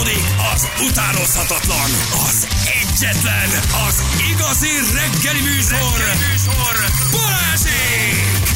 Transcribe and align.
Folytatódik 0.00 0.24
az 0.54 0.68
utánozhatatlan, 0.90 1.90
az 2.28 2.46
egyetlen, 2.64 3.48
az 3.88 4.02
igazi 4.30 4.68
reggeli 4.94 5.40
műsor, 5.40 5.98
reggeli 5.98 6.26
műsor 6.30 6.76
Balázsék! 7.10 8.48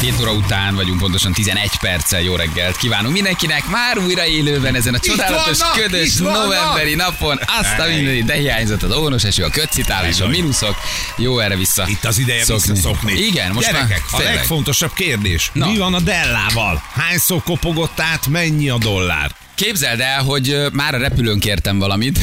7 0.00 0.20
óra 0.20 0.32
után 0.32 0.74
vagyunk, 0.74 1.00
pontosan 1.00 1.32
11 1.32 1.70
perccel 1.80 2.20
jó 2.20 2.36
reggelt 2.36 2.76
kívánunk 2.76 3.12
mindenkinek. 3.12 3.66
Már 3.66 3.98
újra 3.98 4.26
élőben 4.26 4.74
ezen 4.74 4.94
a 4.94 4.98
csodálatos, 4.98 5.58
vannak, 5.58 5.76
ködös 5.76 6.14
novemberi 6.14 6.94
napon. 6.94 7.40
Azt 7.60 7.78
a 7.78 7.86
mindenit, 7.86 8.24
de 8.24 8.34
hiányzott 8.34 8.82
az 8.82 8.96
ónos 8.96 9.24
eső, 9.24 9.44
a 9.44 9.50
kötcitálás, 9.50 10.20
a 10.20 10.26
mínuszok. 10.26 10.76
Jó 11.16 11.38
erre 11.38 11.56
vissza. 11.56 11.84
Itt 11.88 12.04
az 12.04 12.18
ideje 12.18 12.44
visszaszokni. 12.46 13.12
Igen, 13.12 13.52
most 13.52 13.66
Gyerekek, 13.66 14.02
már 14.12 14.20
a 14.20 14.24
legfontosabb 14.24 14.92
kérdés. 14.92 15.50
Na. 15.52 15.66
Mi 15.66 15.76
van 15.76 15.94
a 15.94 16.00
Dellával? 16.00 16.82
Hányszor 16.92 17.42
kopogott 17.42 18.00
át, 18.00 18.26
mennyi 18.26 18.68
a 18.68 18.78
dollár? 18.78 19.42
Képzeld 19.54 20.00
el, 20.00 20.22
hogy 20.22 20.56
már 20.72 20.94
a 20.94 20.98
repülőn 20.98 21.38
kértem 21.38 21.78
valamit, 21.78 22.18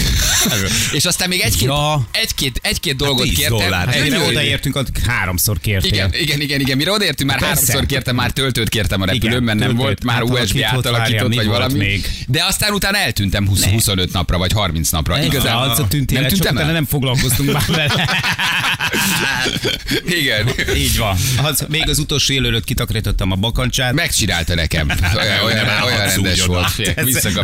és 0.91 1.05
aztán 1.05 1.29
még 1.29 1.39
egy-két, 1.39 1.67
Ja. 1.67 2.07
egy-két, 2.11 2.59
egy-két 2.63 2.95
dolgot 2.95 3.25
10 3.27 3.37
kértem. 3.37 3.57
dollár. 3.57 3.85
Hát 3.85 3.95
Egy- 3.95 4.01
mire 4.01 4.19
odaértünk, 4.19 4.75
addig 4.75 5.03
háromszor 5.05 5.59
kértél. 5.59 5.91
Igen, 5.93 6.13
igen, 6.13 6.41
igen, 6.41 6.59
igen. 6.59 6.77
Mire 6.77 6.91
odaértünk, 6.91 7.29
már 7.29 7.39
Persze. 7.39 7.53
háromszor 7.55 7.85
kértem, 7.85 8.15
már 8.15 8.31
töltőt 8.31 8.69
kértem 8.69 9.01
a 9.01 9.05
repülőn, 9.05 9.31
Igen, 9.31 9.43
mert 9.43 9.57
nem 9.59 9.67
töltőt. 9.67 9.85
volt 9.85 10.03
már 10.03 10.21
USB 10.23 10.59
Átalakított, 10.63 11.35
vagy 11.35 11.45
valami. 11.45 11.77
még? 11.77 12.07
De 12.27 12.43
aztán 12.43 12.73
utána 12.73 12.97
eltűntem 12.97 13.47
20, 13.47 13.63
25 13.65 14.11
napra, 14.13 14.37
vagy 14.37 14.51
30 14.51 14.89
napra. 14.89 15.23
Igazán, 15.23 15.31
Igazán, 15.41 15.69
az 15.69 15.79
a 15.79 15.87
tűntél, 15.87 16.19
nem 16.19 16.29
tűntem 16.29 16.57
el? 16.57 16.71
nem 16.71 16.85
foglalkoztunk 16.85 17.51
már 17.51 17.63
vele. 17.67 18.09
Igen. 20.21 20.49
Így 20.75 20.97
van. 20.97 21.17
Az, 21.43 21.65
még 21.69 21.89
az 21.89 21.99
utolsó 21.99 22.33
élőröt 22.33 22.63
kitakarítottam 22.63 23.31
a 23.31 23.35
bakancsát. 23.35 23.93
Megcsinálta 23.93 24.55
nekem. 24.55 24.89
Olyan, 25.15 25.43
olyan, 25.43 25.81
olyan 25.83 26.05
rendes 26.05 26.45
volt. 26.45 26.67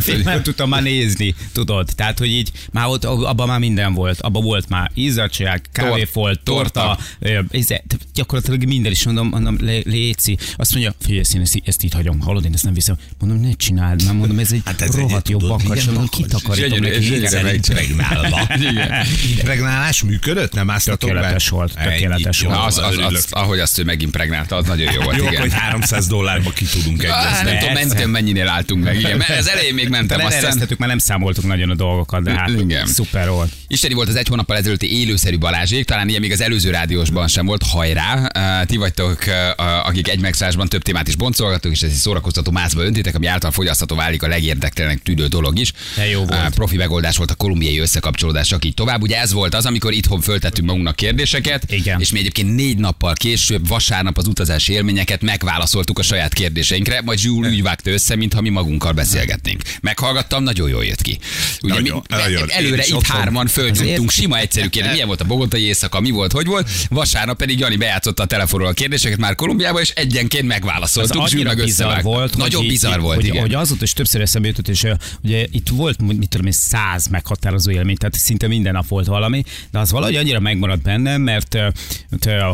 Én 0.08 0.22
nem 0.24 0.44
tudtam 0.44 0.70
már 0.70 0.82
nézni, 0.82 1.36
tudod. 1.54 1.90
Tehát, 1.96 2.18
hogy 2.20 2.28
így 2.32 2.52
már 2.72 2.88
ott, 2.88 3.06
abban 3.06 3.48
már 3.48 3.60
minden 3.60 3.94
volt. 3.94 4.22
Abban 4.22 4.44
volt 4.44 4.70
már 4.70 4.92
izzadság, 4.94 5.62
kávéfolt, 5.72 6.40
torta. 6.40 6.98
torta, 7.20 7.96
gyakorlatilag 8.14 8.64
minden 8.64 8.92
is 8.92 9.06
mondom, 9.06 9.28
mondom 9.28 9.58
lé- 9.62 9.86
Léci. 9.86 10.38
Azt 10.56 10.72
mondja, 10.72 10.94
figyelj, 11.02 11.22
én 11.36 11.42
ezt, 11.42 11.62
ezt 11.66 11.84
itt 11.84 11.94
hagyom, 11.94 12.20
hallod, 12.20 12.46
én 12.46 12.54
ezt 12.54 12.64
nem 12.64 12.74
viszem. 12.74 12.96
Mondom, 13.20 13.40
ne 13.42 13.52
csináld, 13.54 14.04
mert 14.04 14.18
mondom, 14.18 14.40
ez 14.40 14.52
egy 14.52 14.62
Hát 14.66 14.82
ez 14.82 14.96
rohadt 14.96 15.38
bakancs, 15.38 15.64
milyen 15.70 15.86
mondom, 15.86 16.08
kitakarítom 16.08 16.80
neki. 16.80 17.14
Impregnálva. 17.56 18.48
Impregnálás 19.38 20.04
működött? 20.04 20.54
Nem 20.54 20.70
áztatok 20.70 21.10
be? 21.10 21.16
Tökéletes 21.16 21.50
volt, 21.50 21.74
tökéletes 21.74 22.42
volt. 22.42 22.66
Az, 22.66 22.78
az, 22.78 22.98
az, 22.98 23.28
ahogy 23.30 23.60
azt 23.60 23.78
ő 23.78 23.84
megimpregnálta, 23.84 24.56
az 24.56 24.66
nagyon 24.66 24.94
jó 24.94 25.02
volt. 25.02 25.18
Jó, 25.18 25.26
hogy 25.26 25.54
300 25.54 26.08
dollárba 26.08 26.50
ki 26.52 26.66
tudunk 26.66 27.04
Ah, 27.04 27.42
egyezni. 27.44 27.74
nem 27.74 27.88
tudom, 27.88 28.10
mennyinél 28.10 28.48
álltunk 28.48 28.84
meg. 28.84 28.96
Igen, 29.00 29.18
mert 29.18 29.40
az 29.40 29.50
elején 29.50 29.67
még 29.74 29.90
mentem, 29.90 30.26
Aztán 30.26 30.58
mert 30.58 30.78
nem 30.78 30.98
számoltuk 30.98 31.46
nagyon 31.46 31.70
a 31.70 31.76
dolgokat, 31.76 32.24
de 32.24 32.32
hát 32.32 32.50
Igen. 32.50 32.88
szuper 32.88 33.30
volt. 33.30 33.52
Isteni 33.68 33.94
volt 33.94 34.08
az 34.08 34.16
egy 34.16 34.28
hónappal 34.28 34.58
ezelőtti 34.58 35.00
élőszerű 35.00 35.38
Balázsék, 35.38 35.86
talán 35.86 36.10
ilyen 36.10 36.22
még 36.22 36.32
az 36.32 36.42
előző 36.42 36.70
rádiósban 36.70 37.28
sem 37.28 37.46
volt, 37.46 37.64
hajrá. 37.64 38.32
Uh, 38.36 38.66
Ti 38.66 38.78
vagytok, 38.78 39.24
uh, 39.28 39.88
akik 39.88 40.08
egy 40.08 40.20
megszállásban 40.20 40.68
több 40.68 40.82
témát 40.82 41.08
is 41.08 41.16
boncolgatok, 41.16 41.72
és 41.72 41.82
ez 41.82 41.90
egy 41.90 41.96
szórakoztató 41.96 42.52
mászba 42.52 42.84
öntitek, 42.84 43.16
ami 43.16 43.26
által 43.26 43.52
fogyasztható 43.52 43.96
válik 43.96 44.24
a 44.24 44.28
legérdektelenek 44.28 45.02
tűnő 45.04 45.28
dolog 45.28 45.60
is. 45.60 45.74
De 45.96 46.10
jó 46.10 46.26
volt. 46.26 46.32
Uh, 46.32 46.50
profi 46.50 46.78
megoldás 46.78 47.18
volt 47.18 47.32
a 47.32 47.36
kolumbiai 47.36 47.80
összekapcsolódás, 47.80 48.48
csak 48.48 48.66
így 48.66 48.74
tovább. 48.74 49.02
Ugye 49.02 49.20
ez 49.20 49.34
volt 49.34 49.56
az, 49.56 49.66
amikor 49.66 49.94
itthon 49.94 50.22
föltettünk 50.22 50.68
magunknak 50.68 50.96
kérdéseket, 50.96 51.72
Igen. 51.72 52.00
és 52.00 52.12
mi 52.12 52.20
egyébként 52.20 52.56
négy 52.56 52.78
nappal 52.78 53.14
később, 53.14 53.68
vasárnap 53.68 54.18
az 54.18 54.28
utazási 54.28 54.74
élményeket 54.74 55.22
megválaszoltuk 55.22 56.00
a 56.00 56.04
saját 56.04 56.34
kérdéseinkre, 56.34 57.02
majd 57.02 57.20
Zsúl 57.20 57.48
úgy 57.48 57.62
vágta 57.62 57.92
össze, 57.92 58.16
mintha 58.16 58.42
mi 58.42 58.50
magunkkal 58.50 58.92
beszélgetnénk. 58.92 59.57
Meghallgattam, 59.82 60.44
nagyon 60.44 60.70
jól 60.70 60.86
jött 60.86 61.02
ki. 61.02 61.18
Ugye 61.62 61.74
Nagyon, 61.74 62.04
mi, 62.10 62.16
nagyon. 62.16 62.50
előre 62.50 62.84
itt 62.86 62.94
otthon- 62.94 63.18
hárman 63.18 63.48
Azért- 63.56 64.10
sima 64.12 64.38
egyszerű 64.38 64.68
kérdés. 64.68 64.92
Milyen 64.92 65.08
volt 65.08 65.22
a 65.22 65.26
bogotai 65.26 65.62
éjszaka, 65.62 66.00
mi 66.00 66.12
volt, 66.12 66.32
hogy 66.32 66.46
volt. 66.46 66.70
Vasárnap 66.90 67.38
pedig 67.38 67.60
Jani 67.60 67.76
bejátszotta 67.76 68.24
a 68.24 68.26
telefonról 68.26 68.70
a 68.70 68.74
kérdéseket 68.74 69.18
már 69.18 69.36
Kolumbiába, 69.36 69.80
és 69.82 69.90
egyenként 69.90 70.44
Az 70.44 70.50
megválaszoltuk. 70.50 71.28
Zsül 71.28 71.40
annyira 71.48 71.64
bizarr 71.64 72.02
volt. 72.02 72.38
Nagyon 72.38 72.60
hogy 72.60 72.68
bizarr 72.70 73.00
volt, 73.00 73.16
hogy, 73.16 73.26
igen. 73.26 73.42
Hogy 73.42 73.54
azóta 73.54 73.84
is 73.84 73.94
többször 73.94 74.22
eszembe 74.22 74.48
jutott, 74.48 74.68
és 74.68 74.86
ugye 75.24 75.46
itt 75.52 75.68
volt, 75.70 76.02
mit 76.02 76.30
tudom 76.30 76.46
én, 76.46 76.52
száz 76.52 77.08
meghatározó 77.08 77.72
élmény, 77.72 77.96
tehát 77.96 78.16
szinte 78.16 78.48
minden 78.48 78.74
nap 78.74 78.88
volt 78.88 79.06
valami, 79.06 79.44
de 79.72 79.80
az 79.80 79.92
valahogy 79.92 80.16
annyira 80.16 80.40
megmaradt 80.40 80.82
bennem, 80.82 81.22
mert, 81.22 81.58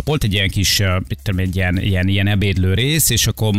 volt 0.03 0.23
egy 0.23 0.33
ilyen 0.33 0.49
kis, 0.49 0.81
mit 1.07 1.19
tudom, 1.23 1.39
egy 1.39 1.55
ilyen, 1.55 1.81
ilyen, 1.81 2.07
ilyen 2.07 2.28
ebédlő 2.28 2.73
rész, 2.73 3.09
és 3.09 3.28
akkor 3.28 3.53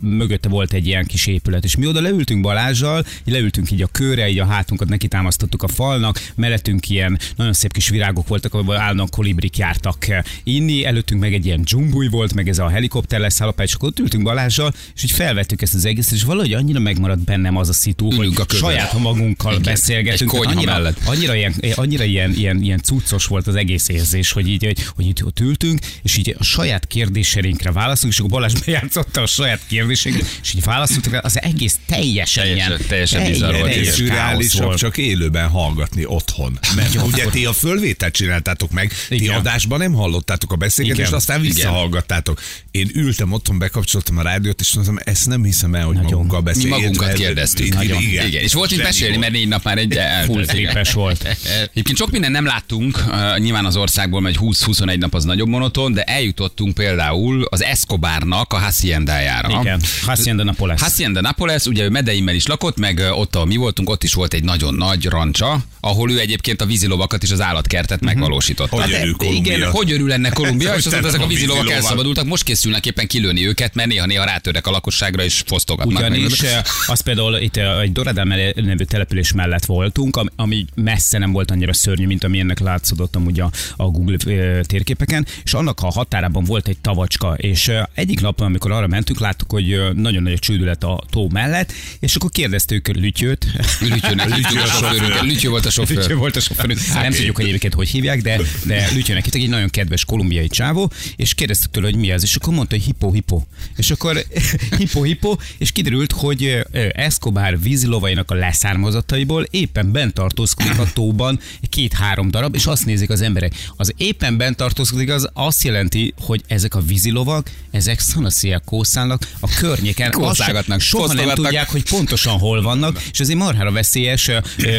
mögötte 0.00 0.48
volt 0.48 0.72
egy 0.72 0.86
ilyen 0.86 1.06
kis 1.06 1.26
épület, 1.26 1.64
és 1.64 1.76
mi 1.76 1.86
oda 1.86 2.00
leültünk 2.00 2.42
Balázsjal, 2.80 3.12
így 3.24 3.34
leültünk 3.34 3.70
így 3.70 3.82
a 3.82 3.86
körre, 3.86 4.28
így 4.28 4.38
a 4.38 4.46
hátunkat 4.46 4.88
neki 4.88 5.08
támasztottuk 5.08 5.62
a 5.62 5.68
falnak, 5.68 6.30
mellettünk 6.34 6.88
ilyen 6.90 7.18
nagyon 7.36 7.52
szép 7.52 7.72
kis 7.72 7.88
virágok 7.88 8.28
voltak, 8.28 8.54
ahol 8.54 8.76
állandóan 8.76 9.08
kolibrik 9.10 9.56
jártak 9.56 10.06
inni, 10.42 10.84
előttünk 10.84 11.20
meg 11.20 11.34
egy 11.34 11.46
ilyen 11.46 11.62
dzsumbuj 11.62 12.08
volt, 12.08 12.34
meg 12.34 12.48
ez 12.48 12.58
a 12.58 12.68
helikopter 12.68 13.20
leszállapály, 13.20 13.66
és 13.66 13.74
akkor 13.74 13.88
ott 13.88 13.98
ültünk 13.98 14.22
Balázsjal, 14.22 14.74
és 14.94 15.02
így 15.02 15.10
felvettük 15.10 15.62
ezt 15.62 15.74
az 15.74 15.84
egészet, 15.84 16.12
és 16.12 16.22
valahogy 16.22 16.52
annyira 16.52 16.78
megmaradt 16.78 17.24
bennem 17.24 17.56
az 17.56 17.68
a 17.68 17.72
szitu, 17.72 18.12
Ülünk 18.12 18.38
hogy 18.38 18.46
a 18.50 18.54
saját 18.54 18.98
magunkkal 18.98 19.52
Igen, 19.52 19.64
beszélgetünk. 19.64 20.32
egy 20.32 20.40
annyira, 20.46 20.72
mellett. 20.72 20.98
annyira, 21.04 21.34
ilyen, 21.34 21.54
annyira 21.74 22.04
ilyen, 22.04 22.32
ilyen, 22.32 22.62
ilyen 22.62 22.78
cuccos 22.82 23.26
volt 23.26 23.46
az 23.46 23.54
egész 23.54 23.88
érzés, 23.88 24.32
hogy 24.32 24.48
így, 24.48 24.64
hogy, 24.64 24.84
hogy 24.96 25.06
itt 25.06 25.24
ott 25.24 25.40
ültünk, 25.40 25.80
és 26.02 26.16
így 26.16 26.34
a 26.38 26.42
saját 26.42 26.86
kérdéseinkre 26.86 27.72
válaszolunk, 27.72 28.12
és 28.12 28.18
akkor 28.18 28.30
Balázs 28.30 28.52
bejátszotta 28.64 29.20
a 29.22 29.26
saját 29.26 29.60
kérdéseinkre, 29.68 30.26
és 30.42 30.54
így 30.54 30.62
válaszoltuk 30.64 31.12
rá, 31.12 31.18
az 31.18 31.42
egész 31.42 31.78
teljesen, 31.86 32.42
Teljesen- 32.44 32.63
ilyen, 32.68 32.80
teljesen 32.88 33.30
bizarr 33.30 33.54
volt, 33.54 33.72
káosz 33.72 33.88
szürreálisabb 33.94 34.74
csak 34.74 34.96
élőben 34.96 35.48
hallgatni 35.48 36.04
otthon. 36.06 36.58
Mert 36.76 37.02
ugye 37.02 37.24
ti 37.24 37.44
a 37.46 37.52
fölvételt 37.52 38.14
csináltátok 38.14 38.70
meg, 38.70 38.92
ti 39.08 39.28
adásban 39.28 39.78
nem 39.78 39.92
hallottátok 39.92 40.52
a 40.52 40.56
beszélgetést, 40.56 41.06
Igen. 41.06 41.18
aztán 41.18 41.40
visszahallgattátok. 41.40 42.40
Én 42.70 42.90
ültem 42.94 43.32
otthon, 43.32 43.58
bekapcsoltam 43.58 44.18
a 44.18 44.22
rádiót, 44.22 44.60
és 44.60 44.72
mondtam, 44.72 44.98
ezt 45.04 45.26
nem 45.26 45.44
hiszem 45.44 45.74
el, 45.74 45.84
hogy 45.84 45.94
Nagyon. 45.94 46.10
magunkkal 46.10 46.38
Mi 46.38 46.44
beszélgetünk. 46.44 46.80
magunkat 46.80 47.06
mert- 47.06 47.18
kérdeztük. 47.20 47.66
Igen, 47.66 47.78
Nagyon. 47.78 48.02
igen. 48.02 48.26
Igen. 48.26 48.42
És 48.42 48.52
volt 48.52 48.76
mesélni, 48.76 49.08
volt. 49.16 49.20
mert 49.20 49.32
négy 49.32 49.48
nap 49.48 49.64
már 49.64 49.78
egy. 49.78 49.98
Full 50.26 50.44
tripes 50.44 50.92
volt. 50.92 51.36
Egyébként 51.70 51.96
sok 51.98 52.10
minden 52.10 52.30
nem 52.30 52.44
láttunk, 52.44 53.04
uh, 53.08 53.38
nyilván 53.38 53.64
az 53.64 53.76
országból, 53.76 54.20
mert 54.20 54.36
20-21 54.40 54.98
nap 54.98 55.14
az 55.14 55.24
nagyobb 55.24 55.48
monoton, 55.48 55.92
de 55.92 56.02
eljutottunk 56.02 56.74
például 56.74 57.44
az 57.50 57.62
Escobarnak 57.62 58.52
a 58.52 58.58
Haciendájára. 58.58 59.58
Igen, 59.60 59.80
Hacienda 60.02 60.44
Napoles. 60.44 60.80
Hacienda 60.80 61.20
Napoles, 61.20 61.64
ugye 61.64 61.82
ő 61.84 61.88
Medeimmel 61.88 62.34
is 62.34 62.46
lakott, 62.54 62.78
meg 62.78 63.02
ott, 63.12 63.34
ahol 63.34 63.46
mi 63.46 63.56
voltunk, 63.56 63.90
ott 63.90 64.04
is 64.04 64.14
volt 64.14 64.34
egy 64.34 64.44
nagyon 64.44 64.74
nagy 64.74 65.04
rancsa, 65.06 65.64
ahol 65.80 66.10
ő 66.10 66.18
egyébként 66.18 66.60
a 66.60 66.66
vízilovakat 66.66 67.22
és 67.22 67.30
az 67.30 67.40
állatkertet 67.40 68.00
megvalósította. 68.00 68.76
Hogy 68.76 68.92
Hát, 68.92 69.02
örül 69.02 69.14
Kolumbia. 69.14 69.56
Igen, 69.56 69.70
hogy 69.70 69.92
örül 69.92 70.12
ennek 70.12 70.32
Kolumbia, 70.32 70.68
Hogy 70.68 70.78
és 70.78 70.84
aztán 70.84 71.02
tettem 71.02 71.14
ezek 71.20 71.26
a 71.26 71.32
vízilovak 71.32 71.70
elszabadultak, 71.70 72.26
most 72.26 72.42
készülnek 72.42 72.86
éppen 72.86 73.06
kilőni 73.06 73.46
őket, 73.46 73.74
mert 73.74 73.88
néha-néha 73.88 74.24
rátörnek 74.24 74.66
a 74.66 74.70
lakosságra 74.70 75.22
és 75.24 75.42
fosztogatnak. 75.46 76.00
meg. 76.00 76.10
Ugyanis 76.10 76.40
eh, 76.40 76.62
az 76.86 77.00
például 77.00 77.36
itt 77.36 77.56
egy 77.56 77.92
Doradán 77.92 78.26
nevű 78.54 78.84
település 78.84 79.32
mellett 79.32 79.64
voltunk, 79.64 80.20
ami, 80.36 80.64
messze 80.74 81.18
nem 81.18 81.32
volt 81.32 81.50
annyira 81.50 81.72
szörnyű, 81.72 82.06
mint 82.06 82.24
ami 82.24 82.38
ennek 82.38 82.58
látszódott 82.58 83.16
amúgy 83.16 83.40
a, 83.40 83.50
a 83.76 83.84
Google 83.84 84.16
térképeken, 84.62 85.26
és 85.44 85.54
annak 85.54 85.80
a 85.80 85.86
határában 85.92 86.44
volt 86.44 86.68
egy 86.68 86.78
tavacska, 86.78 87.34
és 87.36 87.70
egyik 87.94 88.20
nap, 88.20 88.40
amikor 88.40 88.70
arra 88.72 88.86
mentünk, 88.86 89.20
láttuk, 89.20 89.50
hogy 89.50 89.80
nagyon 89.94 90.22
nagy 90.22 90.32
a 90.32 90.38
csődület 90.38 90.84
a 90.84 91.02
tó 91.10 91.28
mellett, 91.32 91.72
és 92.00 92.14
akkor 92.14 92.30
kérdeztük 92.34 92.88
Lütyőt, 92.88 93.46
Lütyőnek, 93.80 94.36
Lütyő 94.36 94.60
a 94.60 94.66
sofőrünk, 94.66 95.22
Lütyő 95.22 95.48
volt 95.48 95.66
a 95.66 95.70
Lütyő 95.76 95.94
sofőr. 95.94 96.16
volt 96.16 96.36
a 96.36 96.40
sofőrünk. 96.40 96.80
Nem 96.94 97.12
tudjuk, 97.12 97.36
hogy 97.36 97.44
egyébként 97.44 97.74
hogy 97.74 97.88
hívják, 97.88 98.22
de, 98.22 98.40
de 98.64 98.90
Lütyőnek 98.92 99.26
itt 99.26 99.34
egy 99.34 99.48
nagyon 99.48 99.68
kedves 99.68 100.04
kolumbiai 100.04 100.48
csávó, 100.48 100.90
és 101.16 101.34
kérdeztük 101.34 101.70
tőle, 101.70 101.86
hogy 101.86 101.96
mi 101.96 102.10
az, 102.12 102.22
és 102.22 102.34
akkor 102.34 102.54
mondta, 102.54 102.74
hogy 102.74 102.84
hippo, 102.84 103.12
hippo. 103.12 103.42
És 103.76 103.90
akkor 103.90 104.24
hippo, 104.78 105.02
hippo, 105.02 105.36
és 105.58 105.72
kiderült, 105.72 106.12
hogy 106.12 106.64
Escobar 106.92 107.60
vízilovainak 107.60 108.30
a 108.30 108.34
leszármazataiból 108.34 109.46
éppen 109.50 109.92
bent 109.92 110.14
tartózkodik 110.14 110.78
a 110.78 110.92
tóban 110.92 111.40
két-három 111.68 112.30
darab, 112.30 112.54
és 112.54 112.66
azt 112.66 112.86
nézik 112.86 113.10
az 113.10 113.20
emberek. 113.20 113.52
Az 113.76 113.92
éppen 113.96 114.36
bent 114.36 114.56
tartózkodik, 114.56 115.10
az 115.10 115.28
azt 115.32 115.64
jelenti, 115.64 116.14
hogy 116.20 116.42
ezek 116.46 116.74
a 116.74 116.80
vízilovak, 116.80 117.50
ezek 117.70 118.00
szanaszia 118.00 118.62
kószálnak 118.64 119.28
a 119.40 119.48
környéken. 119.48 120.10
Kószálgatnak, 120.10 120.80
Soha 120.80 121.12
nem 121.12 121.28
tudják, 121.28 121.70
hogy 121.70 121.82
pontosan 122.24 122.48
hol 122.48 122.62
vannak, 122.62 123.02
és 123.12 123.20
ezért 123.20 123.38
marhára 123.38 123.72
veszélyes 123.72 124.30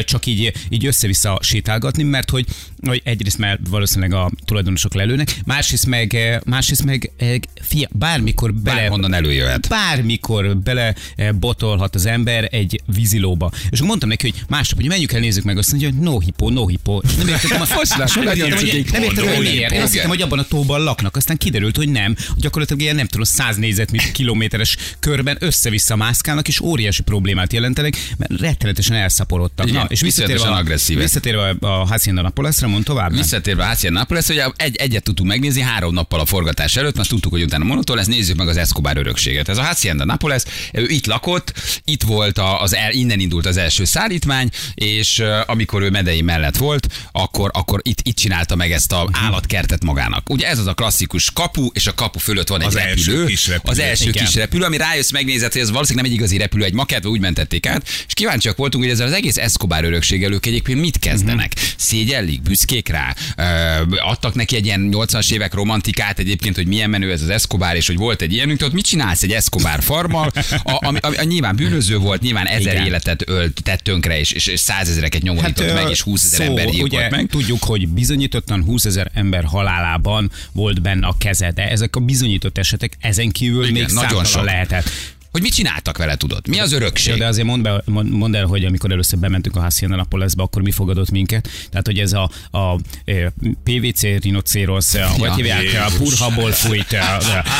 csak 0.04 0.26
így, 0.26 0.54
így 0.70 0.86
össze-vissza 0.86 1.40
sétálgatni, 1.42 2.04
mert 2.04 2.30
hogy 2.30 2.46
hogy 2.88 3.02
egyrészt 3.04 3.38
mert 3.38 3.60
valószínűleg 3.70 4.14
a 4.14 4.32
tulajdonosok 4.46 4.94
lelőnek, 4.94 5.36
másrészt 5.46 5.86
meg, 5.86 6.14
eh, 6.14 6.40
másrészt 6.46 6.84
meg 6.84 7.12
eh, 7.18 7.36
fia, 7.62 7.88
bármikor 7.92 8.54
bele... 8.54 8.80
Bárhonnan 8.80 9.14
előjöhet. 9.14 9.70
Bármikor 9.70 10.58
bele 10.58 10.96
eh, 11.16 11.32
botolhat 11.32 11.96
az 11.96 12.06
ember 12.06 12.48
egy 12.52 12.82
vízilóba. 12.96 13.52
És 13.70 13.82
mondtam 13.82 14.10
neki, 14.10 14.30
hogy 14.30 14.42
másnap, 14.48 14.80
hogy 14.80 14.90
menjünk 14.90 15.12
el, 15.12 15.20
nézzük 15.20 15.44
meg, 15.44 15.58
azt 15.58 15.72
mondja, 15.72 15.90
hogy 15.90 16.00
no 16.00 16.20
hippo, 16.20 16.50
no 16.50 16.68
hippo. 16.68 17.00
És 17.04 17.16
nem 17.16 17.28
értettem, 17.28 17.62
a- 17.62 17.68
Most 17.76 18.16
nem 18.16 18.26
értettem, 18.26 18.58
hogy, 18.58 18.86
nem 18.92 19.04
értettem, 19.04 19.36
hogy 19.36 19.44
miért. 19.44 19.72
Én 19.72 19.82
azt 19.82 19.94
hittem, 19.94 20.10
hogy 20.10 20.22
abban 20.22 20.40
a 20.40 20.44
tóban 20.44 20.84
laknak. 20.84 21.16
Aztán 21.16 21.38
kiderült, 21.38 21.76
hogy 21.76 21.90
nem. 21.90 22.16
Gyakorlatilag 22.38 22.82
ilyen 22.82 22.96
nem 22.96 23.08
tudom, 23.08 23.24
100 23.24 23.56
négyzetméter 23.58 24.12
kilométeres 24.12 24.78
körben 25.00 25.38
össze-vissza 25.40 25.96
mászkálnak, 25.96 26.48
és 26.48 26.60
óriási 26.60 27.02
problémát 27.02 27.54
jelentenek, 27.54 28.14
mert 28.18 28.40
rettenetesen 28.40 28.96
elszaporodtak. 28.96 29.68
Igen, 29.68 29.82
Na, 29.82 29.88
és 29.90 30.02
visszatérve 30.02 30.48
a, 30.48 30.64
visszatérve 30.88 31.56
a 31.60 31.68
Hacienda 31.68 32.22
Napolesre, 32.22 32.68
mond 32.76 32.86
tovább. 32.88 33.10
nem? 33.12 33.20
Visszatérve 33.22 33.64
a 33.64 33.68
Hacienda 33.68 34.00
Napoles, 34.00 34.28
hogy 34.28 34.42
egy, 34.56 34.76
egyet 34.76 35.04
tudtunk 35.04 35.30
megnézni 35.30 35.62
három 35.62 35.94
nappal 35.94 36.20
a 36.20 36.26
forgatás 36.26 36.76
előtt, 36.76 36.96
mert 36.96 37.10
tudtuk, 37.10 37.32
hogy 37.32 37.44
utána 37.44 37.64
monotól 37.64 37.96
lesz, 37.96 38.06
nézzük 38.06 38.36
meg 38.38 38.48
az 38.48 38.58
Escobar 38.58 38.98
örökséget. 38.98 39.50
Ez 39.50 39.58
a 39.58 39.64
Hacienda 39.64 40.06
Napoles, 40.06 40.44
ő 40.74 40.88
itt 40.88 41.06
lakott, 41.06 41.54
itt 41.86 42.04
volt 42.04 42.38
a- 42.38 42.62
az 42.62 42.76
el, 42.76 42.92
innen 42.92 43.20
indult 43.20 43.46
az 43.46 43.58
első 43.58 43.86
szállítmány, 43.86 44.50
és 44.74 45.24
amikor 45.46 45.82
ő 45.82 45.90
Medei 45.90 46.22
mellett 46.22 46.58
volt, 46.58 46.88
akkor, 47.12 47.50
akkor 47.54 47.80
itt, 47.84 48.00
itt 48.04 48.16
csinálta 48.16 48.56
meg 48.56 48.72
ezt 48.72 48.92
a 48.92 49.10
állatkertet 49.12 49.84
magának. 49.84 50.30
Ugye 50.30 50.48
ez 50.48 50.60
az 50.60 50.68
a 50.68 50.74
klasszikus 50.74 51.32
kapu, 51.32 51.68
és 51.74 51.88
a 51.88 51.94
kapu 51.94 52.20
fölött 52.20 52.48
van 52.48 52.62
egy 52.62 52.68
Az 52.68 52.76
első 52.76 53.12
repülő. 53.12 53.26
kis 53.26 53.48
repülő. 53.48 53.72
Az 53.72 53.80
első 53.80 54.10
Igen. 54.10 54.26
kis 54.26 54.36
repülő, 54.36 54.64
ami 54.64 54.78
rájössz, 54.78 55.12
megnézed, 55.12 55.52
hogy 55.52 55.62
ez 55.62 55.72
valószínűleg 55.72 56.04
nem 56.06 56.14
egy 56.14 56.20
igazi 56.20 56.38
repülő, 56.38 56.64
egy 56.64 56.74
makett, 56.74 57.06
úgy 57.08 57.20
mentették 57.20 57.66
át, 57.68 57.88
és 58.08 58.14
kíváncsiak 58.14 58.58
voltunk, 58.58 58.84
hogy 58.84 58.94
ezzel 58.94 59.08
az 59.08 59.14
egész 59.14 59.38
Escobar 59.38 59.84
örökséggel 59.84 60.32
ők 60.32 60.46
egyébként 60.46 60.80
mit 60.80 61.00
kezdenek. 61.00 61.52
Szégyellik, 61.78 62.42
büszkék 62.42 62.65
rá, 62.86 63.16
ö, 63.38 63.96
adtak 63.98 64.34
neki 64.36 64.56
egy 64.56 64.66
ilyen 64.66 64.90
80-as 64.92 65.32
évek 65.32 65.54
romantikát 65.54 66.20
egyébként, 66.20 66.56
hogy 66.56 66.68
milyen 66.68 66.90
menő 66.90 67.12
ez 67.12 67.22
az 67.22 67.30
Escobar, 67.30 67.76
és 67.76 67.88
hogy 67.88 67.98
volt 67.98 68.22
egy 68.22 68.34
ilyenünk, 68.34 68.62
ott 68.62 68.74
mit 68.74 68.86
csinálsz 68.86 69.24
egy 69.24 69.32
Escobar 69.32 69.84
farmal, 69.84 70.32
a, 70.64 70.86
ami, 70.88 70.98
ami, 71.02 71.16
nyilván 71.24 71.56
bűnöző 71.56 71.98
volt, 71.98 72.22
nyilván 72.22 72.46
ezer 72.46 72.74
Igen. 72.74 72.86
életet 72.86 73.30
ölt, 73.30 73.64
tett 73.64 73.80
tönkre, 73.80 74.20
és, 74.20 74.32
és, 74.32 74.46
és 74.46 74.60
százezereket 74.60 75.22
nyomorított 75.22 75.74
meg, 75.74 75.86
ö, 75.86 75.90
és 75.90 76.02
20 76.02 76.34
ezer 76.34 76.48
ember 76.48 76.68
ugye, 76.68 77.10
meg. 77.10 77.28
Tudjuk, 77.30 77.64
hogy 77.64 77.88
bizonyítottan 77.88 78.64
20 78.64 78.86
ezer 78.86 79.12
ember 79.14 79.44
halálában 79.44 80.32
volt 80.52 80.82
benne 80.82 81.08
a 81.08 81.16
keze, 81.18 81.52
de 81.52 81.70
ezek 81.70 81.96
a 81.96 82.00
bizonyított 82.00 82.58
esetek 82.58 82.98
ezen 83.00 83.30
kívül 83.32 83.68
Igen, 83.68 83.74
még 83.74 83.92
nagyon 83.94 84.24
sok. 84.24 84.44
lehetett. 84.44 84.90
Hogy 85.36 85.44
mit 85.44 85.54
csináltak 85.54 85.98
vele, 85.98 86.16
tudod? 86.16 86.48
Mi 86.48 86.60
az 86.60 86.72
örökség? 86.72 87.14
Ja, 87.14 87.20
de 87.20 87.26
azért 87.26 87.48
mondd, 87.48 87.64
be, 87.64 87.82
mond, 87.86 88.10
mondd 88.10 88.36
el, 88.36 88.46
hogy 88.46 88.66
amikor 88.66 88.92
először 88.92 89.20
bementünk 89.20 89.56
a 89.56 89.62
Hacienda 89.62 89.96
Napolesbe, 89.96 90.44
akkor 90.44 90.62
mi 90.62 90.72
fogadott 90.72 91.12
minket. 91.12 91.50
Tehát, 91.70 91.86
hogy 91.86 92.00
ez 92.00 92.14
a, 92.14 92.30
a, 92.52 92.80
e, 93.06 93.34
PVC 93.64 94.02
rinocérosz, 94.02 94.94
a, 94.94 95.14
vagy 95.18 95.28
Ja. 95.28 95.36
hívják, 95.36 95.88
a 95.88 95.92
purhaból 95.98 96.52
fújt, 96.52 96.94
a, 96.94 97.18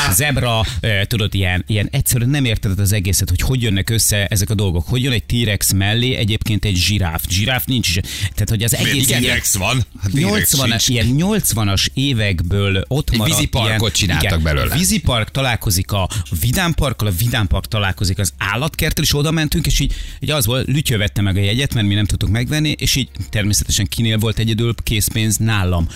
a 0.08 0.12
zebra, 0.12 0.60
e, 0.80 1.04
tudod, 1.04 1.34
ilyen, 1.34 1.64
ilyen 1.66 1.88
egyszerűen 1.90 2.30
nem 2.30 2.44
érted 2.44 2.78
az 2.78 2.92
egészet, 2.92 3.28
hogy 3.28 3.40
hogy 3.40 3.62
jönnek 3.62 3.90
össze 3.90 4.26
ezek 4.26 4.50
a 4.50 4.54
dolgok. 4.54 4.88
Hogy 4.88 5.02
jön 5.02 5.12
egy 5.12 5.24
T-rex 5.24 5.72
mellé 5.72 6.14
egyébként 6.14 6.64
egy 6.64 6.76
zsiráf. 6.76 7.22
Zsiráf 7.28 7.64
nincs 7.64 7.88
is. 7.88 7.94
Tehát, 8.20 8.48
hogy 8.48 8.62
az 8.62 8.74
egész 8.74 9.08
Igen, 9.08 9.22
ilyen, 9.22 9.40
van. 9.58 9.84
Hát 10.02 10.10
T-rex 10.10 10.24
80 10.24 10.68
sincs. 10.68 10.88
ilyen 10.88 11.14
80-as 11.18 11.86
évekből 11.94 12.84
ott 12.88 13.10
Egy 13.10 13.18
maradt 13.18 13.36
víziparkot 13.36 13.80
ilyen, 13.80 14.18
csináltak 14.18 14.42
belőle. 14.42 14.76
Vízipark 14.76 15.30
találkozik 15.30 15.92
a 15.92 16.08
Vidámparkkal, 16.40 17.08
a 17.08 17.12
Vidámpark 17.18 17.64
találkozik 17.66 18.18
az 18.18 18.32
állatkerttel, 18.38 19.04
és 19.04 19.14
oda 19.14 19.30
mentünk, 19.30 19.66
és 19.66 19.80
így, 19.80 19.94
így 20.20 20.30
az 20.30 20.46
volt, 20.46 20.66
Lütyő 20.66 20.96
vette 20.96 21.22
meg 21.22 21.36
a 21.36 21.40
jegyet, 21.40 21.74
mert 21.74 21.86
mi 21.86 21.94
nem 21.94 22.04
tudtuk 22.04 22.28
megvenni, 22.28 22.74
és 22.78 22.94
így 22.94 23.08
természetesen 23.30 23.86
kinél 23.86 24.18
volt 24.18 24.38
egyedül 24.38 24.74
készpénz 24.82 25.36
nálam. 25.36 25.88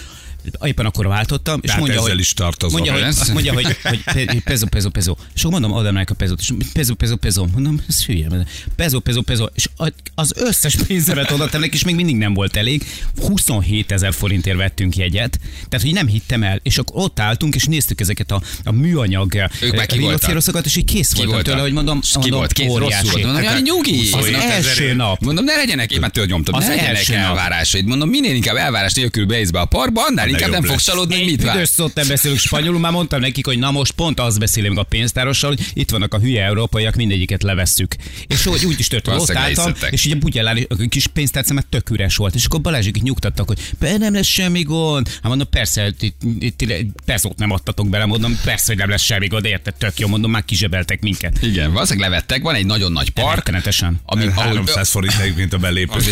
Éppen 0.65 0.87
akkor 0.87 1.07
váltottam, 1.07 1.59
és 1.63 1.67
Tehát 1.67 1.81
mondja, 1.81 1.99
ezzel 1.99 2.11
hogy, 2.13 2.21
is 2.21 2.33
tartozol. 2.33 2.79
mondja, 2.81 2.93
hogy, 2.93 3.03
Ez? 3.03 3.29
mondja, 3.29 3.53
hogy, 3.53 3.65
hogy 3.83 4.03
pe- 4.05 4.41
pezo, 4.45 4.67
pezo, 4.67 4.91
pezo. 4.91 5.15
És 5.35 5.41
akkor 5.45 5.61
mondom, 5.61 5.79
adom 5.79 5.95
neki 5.95 6.13
a 6.13 6.15
pezót, 6.15 6.41
és 6.41 6.53
pezo, 6.73 6.95
pezo, 6.95 7.17
pezo. 7.17 7.47
Mondom, 7.53 7.81
ez 7.89 8.05
hülye. 8.05 8.27
Pezo, 8.77 9.01
pezo, 9.01 9.23
pezo. 9.23 9.47
És 9.55 9.69
az 10.15 10.33
összes 10.37 10.75
pénzemet 10.87 11.31
oda 11.31 11.49
tennek, 11.49 11.75
és 11.75 11.85
még 11.85 11.95
mindig 11.95 12.17
nem 12.17 12.35
volt 12.35 12.57
elég. 12.57 12.85
27 13.21 13.93
ezer 13.93 14.15
forintért 14.15 14.57
vettünk 14.57 14.97
jegyet, 14.97 15.39
tehát 15.69 15.87
hogy 15.87 15.95
nem 15.95 16.07
hittem 16.07 16.43
el. 16.43 16.61
És 16.63 16.79
akkor 16.79 17.03
ott 17.03 17.21
álltunk, 17.21 17.55
és 17.55 17.65
néztük 17.65 18.01
ezeket 18.01 18.31
a, 18.31 18.43
a 18.65 18.73
műanyag 18.73 19.51
voltak? 19.61 19.93
rinocéroszokat, 19.93 20.67
és 20.67 20.77
így 20.77 20.85
kész 20.85 21.15
voltam 21.15 21.43
tőle, 21.43 21.61
hogy 21.61 21.73
mondom, 21.73 22.01
Ki 22.01 22.09
mondom 22.15 22.39
volt? 22.39 22.53
Kész, 22.53 22.75
rosszul. 22.75 23.21
Mondom, 23.21 23.35
Hát, 23.35 23.45
jaj, 23.45 23.61
nyugi! 23.61 24.01
Az 24.01 24.19
27 24.19 24.37
első 24.37 24.95
nap. 24.95 25.21
Mondom, 25.21 25.45
ne 25.45 25.55
legyenek, 25.57 25.93
én 25.93 26.01
már 26.01 26.11
tőle 26.11 26.27
nyomtam, 26.27 26.59
ne 26.61 26.69
legyenek 26.69 27.09
elvárásaid. 27.09 27.87
Mondom, 27.87 28.09
minél 28.09 28.35
inkább 28.35 28.57
elvárás 28.57 28.93
nélkül 28.93 29.27
beész 29.27 29.51
be 29.51 29.61
a 29.61 29.65
parkba, 29.65 30.05
annál 30.07 30.29
inkább 30.31 30.51
nem 30.51 30.63
fog 30.63 30.71
lesz. 30.71 30.85
csalódni, 30.85 31.15
hogy 31.15 31.25
mit 31.25 31.43
vár. 31.43 31.53
büdös 31.53 31.69
szót 31.69 31.95
nem 31.95 32.09
beszélünk 32.09 32.41
spanyolul, 32.41 32.81
már 32.81 32.93
mondtam 32.93 33.21
nekik, 33.21 33.47
hogy 33.47 33.59
na 33.59 33.71
most 33.71 33.93
pont 33.93 34.21
azt 34.21 34.39
beszélünk 34.39 34.79
a 34.79 34.83
pénztárossal, 34.83 35.51
hogy 35.51 35.67
itt 35.73 35.91
vannak 35.91 36.15
a 36.15 36.19
hülye 36.19 36.45
európaiak, 36.45 36.95
mindegyiket 36.95 37.43
levesszük. 37.43 37.95
És 38.27 38.47
úgy, 38.47 38.65
úgy 38.65 38.79
is 38.79 38.89
történt, 38.89 39.21
ott 39.21 39.35
álltam, 39.35 39.73
és 39.91 40.05
így 40.05 40.13
a 40.13 40.17
bugyellán 40.17 40.67
a 40.69 40.75
kis 40.89 41.07
pénztárcemet 41.07 41.67
tök 41.67 41.91
üres 41.91 42.17
volt. 42.17 42.35
És 42.35 42.45
akkor 42.45 42.61
Balázsik 42.61 42.97
így 42.97 43.03
nyugtattak, 43.03 43.47
hogy 43.47 43.59
be 43.79 43.97
nem 43.97 44.15
lesz 44.15 44.27
semmi 44.27 44.63
gond. 44.63 45.09
Hát 45.09 45.23
mondom, 45.23 45.49
persze, 45.51 45.87
itt, 46.01 46.15
itt, 46.41 46.63
itt 46.63 46.87
pezót 47.05 47.39
nem 47.39 47.51
adtatok 47.51 47.89
bele, 47.89 48.05
mondom, 48.05 48.39
persze, 48.45 48.65
hogy 48.67 48.77
nem 48.77 48.89
lesz 48.89 49.03
semmi 49.03 49.27
gond, 49.27 49.45
érted, 49.45 49.75
tök 49.75 49.99
jó, 49.99 50.09
mondom, 50.09 50.31
már 50.31 50.45
kizsebeltek 50.45 51.01
minket. 51.01 51.43
Igen, 51.43 51.73
valószínűleg 51.73 52.11
levettek, 52.11 52.43
van 52.43 52.55
egy 52.55 52.67
nagyon 52.67 52.93
nagy 52.93 53.11
park, 53.11 53.35
Rettenetesen. 53.35 54.01
ami, 54.05 54.27
ahol, 54.27 54.45
300 54.45 54.91
forint 54.91 55.19
egyébként 55.21 55.53
a 55.53 55.59
belépő. 55.59 55.99